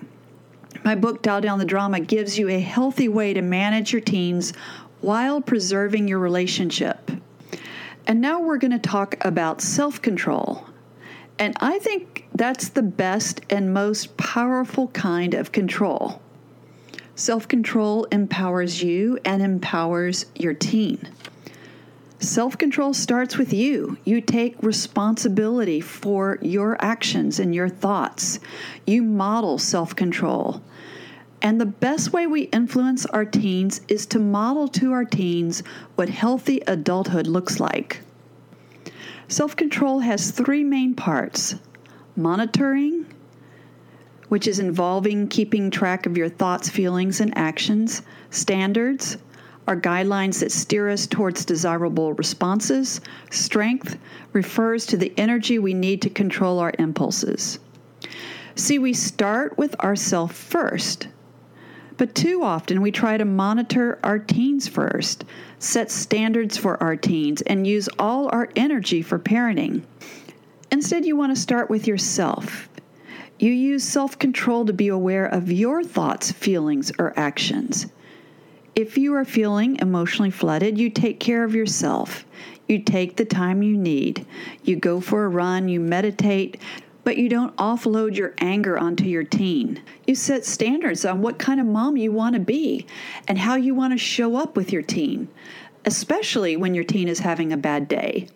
My 0.84 0.94
book, 0.94 1.22
Dial 1.22 1.40
Down 1.40 1.58
the 1.58 1.64
Drama, 1.64 1.98
gives 1.98 2.38
you 2.38 2.50
a 2.50 2.60
healthy 2.60 3.08
way 3.08 3.32
to 3.32 3.40
manage 3.40 3.90
your 3.90 4.02
teens 4.02 4.52
while 5.00 5.40
preserving 5.40 6.08
your 6.08 6.18
relationship. 6.18 7.10
And 8.06 8.20
now 8.20 8.42
we're 8.42 8.58
going 8.58 8.70
to 8.70 8.78
talk 8.78 9.16
about 9.22 9.62
self 9.62 10.02
control. 10.02 10.66
And 11.38 11.56
I 11.58 11.78
think 11.78 12.28
that's 12.34 12.68
the 12.68 12.82
best 12.82 13.40
and 13.48 13.72
most 13.72 14.14
powerful 14.18 14.88
kind 14.88 15.32
of 15.32 15.52
control. 15.52 16.20
Self 17.14 17.48
control 17.48 18.04
empowers 18.12 18.82
you 18.82 19.18
and 19.24 19.40
empowers 19.40 20.26
your 20.34 20.52
teen. 20.52 21.08
Self 22.24 22.56
control 22.56 22.94
starts 22.94 23.36
with 23.36 23.52
you. 23.52 23.98
You 24.04 24.22
take 24.22 24.62
responsibility 24.62 25.82
for 25.82 26.38
your 26.40 26.82
actions 26.82 27.38
and 27.38 27.54
your 27.54 27.68
thoughts. 27.68 28.40
You 28.86 29.02
model 29.02 29.58
self 29.58 29.94
control. 29.94 30.62
And 31.42 31.60
the 31.60 31.66
best 31.66 32.14
way 32.14 32.26
we 32.26 32.44
influence 32.44 33.04
our 33.04 33.26
teens 33.26 33.82
is 33.88 34.06
to 34.06 34.18
model 34.18 34.68
to 34.68 34.92
our 34.92 35.04
teens 35.04 35.62
what 35.96 36.08
healthy 36.08 36.62
adulthood 36.66 37.26
looks 37.26 37.60
like. 37.60 38.00
Self 39.28 39.54
control 39.54 39.98
has 39.98 40.30
three 40.30 40.64
main 40.64 40.94
parts 40.94 41.56
monitoring, 42.16 43.04
which 44.30 44.48
is 44.48 44.60
involving 44.60 45.28
keeping 45.28 45.70
track 45.70 46.06
of 46.06 46.16
your 46.16 46.30
thoughts, 46.30 46.70
feelings, 46.70 47.20
and 47.20 47.36
actions, 47.36 48.00
standards, 48.30 49.18
are 49.66 49.76
guidelines 49.76 50.40
that 50.40 50.52
steer 50.52 50.90
us 50.90 51.06
towards 51.06 51.44
desirable 51.44 52.12
responses. 52.12 53.00
Strength 53.30 53.98
refers 54.32 54.86
to 54.86 54.96
the 54.96 55.12
energy 55.16 55.58
we 55.58 55.74
need 55.74 56.02
to 56.02 56.10
control 56.10 56.58
our 56.58 56.72
impulses. 56.78 57.58
See, 58.56 58.78
we 58.78 58.92
start 58.92 59.56
with 59.58 59.74
ourself 59.80 60.34
first. 60.34 61.08
But 61.96 62.14
too 62.14 62.42
often 62.42 62.82
we 62.82 62.90
try 62.90 63.16
to 63.16 63.24
monitor 63.24 63.98
our 64.02 64.18
teens 64.18 64.66
first, 64.66 65.24
set 65.60 65.90
standards 65.90 66.56
for 66.56 66.82
our 66.82 66.96
teens, 66.96 67.40
and 67.42 67.66
use 67.66 67.88
all 67.98 68.28
our 68.28 68.48
energy 68.56 69.00
for 69.00 69.18
parenting. 69.18 69.82
Instead, 70.72 71.04
you 71.04 71.16
want 71.16 71.34
to 71.34 71.40
start 71.40 71.70
with 71.70 71.86
yourself. 71.86 72.68
You 73.38 73.52
use 73.52 73.84
self 73.84 74.18
control 74.18 74.64
to 74.66 74.72
be 74.72 74.88
aware 74.88 75.26
of 75.26 75.52
your 75.52 75.84
thoughts, 75.84 76.32
feelings, 76.32 76.90
or 76.98 77.12
actions. 77.16 77.86
If 78.76 78.98
you 78.98 79.14
are 79.14 79.24
feeling 79.24 79.76
emotionally 79.76 80.32
flooded, 80.32 80.78
you 80.78 80.90
take 80.90 81.20
care 81.20 81.44
of 81.44 81.54
yourself. 81.54 82.24
You 82.66 82.80
take 82.80 83.14
the 83.14 83.24
time 83.24 83.62
you 83.62 83.76
need. 83.76 84.26
You 84.64 84.74
go 84.74 85.00
for 85.00 85.24
a 85.24 85.28
run, 85.28 85.68
you 85.68 85.78
meditate, 85.78 86.60
but 87.04 87.16
you 87.16 87.28
don't 87.28 87.54
offload 87.56 88.16
your 88.16 88.34
anger 88.38 88.76
onto 88.76 89.04
your 89.04 89.22
teen. 89.22 89.80
You 90.08 90.16
set 90.16 90.44
standards 90.44 91.04
on 91.04 91.22
what 91.22 91.38
kind 91.38 91.60
of 91.60 91.66
mom 91.66 91.96
you 91.96 92.10
want 92.10 92.34
to 92.34 92.40
be 92.40 92.84
and 93.28 93.38
how 93.38 93.54
you 93.54 93.76
want 93.76 93.92
to 93.92 93.98
show 93.98 94.34
up 94.34 94.56
with 94.56 94.72
your 94.72 94.82
teen, 94.82 95.28
especially 95.84 96.56
when 96.56 96.74
your 96.74 96.82
teen 96.82 97.06
is 97.06 97.20
having 97.20 97.52
a 97.52 97.56
bad 97.56 97.86
day. 97.86 98.26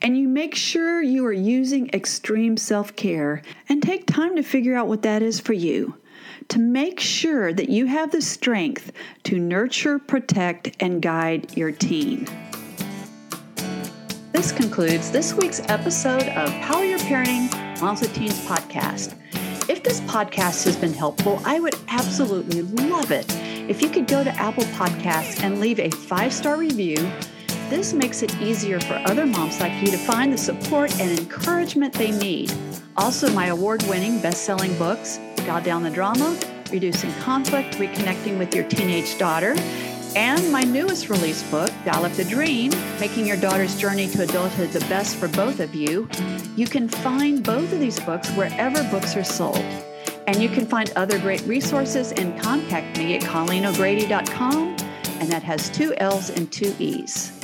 And 0.00 0.16
you 0.16 0.28
make 0.28 0.54
sure 0.54 1.02
you 1.02 1.26
are 1.26 1.32
using 1.32 1.90
extreme 1.92 2.56
self 2.56 2.94
care 2.94 3.42
and 3.68 3.82
take 3.82 4.06
time 4.06 4.36
to 4.36 4.42
figure 4.44 4.76
out 4.76 4.86
what 4.86 5.02
that 5.02 5.20
is 5.20 5.40
for 5.40 5.52
you 5.52 5.96
to 6.48 6.58
make 6.58 7.00
sure 7.00 7.52
that 7.52 7.68
you 7.68 7.86
have 7.86 8.10
the 8.10 8.22
strength 8.22 8.92
to 9.24 9.38
nurture, 9.38 9.98
protect, 9.98 10.70
and 10.80 11.00
guide 11.00 11.56
your 11.56 11.72
teen. 11.72 12.26
This 14.32 14.50
concludes 14.52 15.10
this 15.10 15.32
week's 15.32 15.60
episode 15.68 16.28
of 16.30 16.50
Power 16.62 16.84
Your 16.84 16.98
Parenting 16.98 17.80
Moms 17.80 18.00
with 18.00 18.14
Teens 18.14 18.44
podcast. 18.46 19.16
If 19.68 19.82
this 19.82 20.00
podcast 20.02 20.64
has 20.64 20.76
been 20.76 20.92
helpful, 20.92 21.40
I 21.44 21.60
would 21.60 21.76
absolutely 21.88 22.62
love 22.62 23.10
it 23.10 23.26
if 23.68 23.80
you 23.80 23.88
could 23.88 24.06
go 24.06 24.22
to 24.22 24.30
Apple 24.30 24.64
Podcasts 24.64 25.42
and 25.42 25.60
leave 25.60 25.78
a 25.78 25.90
five 25.90 26.32
star 26.32 26.58
review. 26.58 26.96
This 27.70 27.94
makes 27.94 28.22
it 28.22 28.36
easier 28.42 28.78
for 28.80 28.94
other 29.06 29.24
moms 29.24 29.60
like 29.60 29.72
you 29.80 29.90
to 29.90 29.96
find 29.96 30.32
the 30.32 30.38
support 30.38 31.00
and 31.00 31.18
encouragement 31.18 31.94
they 31.94 32.10
need. 32.10 32.52
Also, 32.96 33.30
my 33.32 33.46
award 33.46 33.82
winning 33.84 34.20
best 34.20 34.44
selling 34.44 34.76
books, 34.76 35.18
Dial 35.44 35.62
Down 35.62 35.82
the 35.82 35.90
Drama, 35.90 36.38
Reducing 36.72 37.12
Conflict, 37.14 37.74
Reconnecting 37.74 38.38
with 38.38 38.54
Your 38.54 38.64
Teenage 38.64 39.18
Daughter, 39.18 39.54
and 40.16 40.50
my 40.50 40.62
newest 40.62 41.10
release 41.10 41.42
book, 41.50 41.70
Dial 41.84 42.06
Up 42.06 42.12
the 42.12 42.24
Dream 42.24 42.72
Making 42.98 43.26
Your 43.26 43.36
Daughter's 43.36 43.76
Journey 43.76 44.06
to 44.08 44.22
Adulthood 44.22 44.70
the 44.70 44.80
Best 44.80 45.16
for 45.16 45.28
Both 45.28 45.60
of 45.60 45.74
You. 45.74 46.08
You 46.56 46.66
can 46.66 46.88
find 46.88 47.44
both 47.44 47.72
of 47.72 47.80
these 47.80 48.00
books 48.00 48.30
wherever 48.30 48.82
books 48.90 49.16
are 49.16 49.24
sold. 49.24 49.64
And 50.26 50.36
you 50.36 50.48
can 50.48 50.64
find 50.66 50.90
other 50.96 51.18
great 51.18 51.42
resources 51.42 52.12
and 52.12 52.40
contact 52.40 52.96
me 52.96 53.16
at 53.16 53.22
ColleenO'Grady.com, 53.22 54.76
and 55.20 55.28
that 55.30 55.42
has 55.42 55.68
two 55.68 55.94
L's 55.98 56.30
and 56.30 56.50
two 56.50 56.74
E's. 56.78 57.43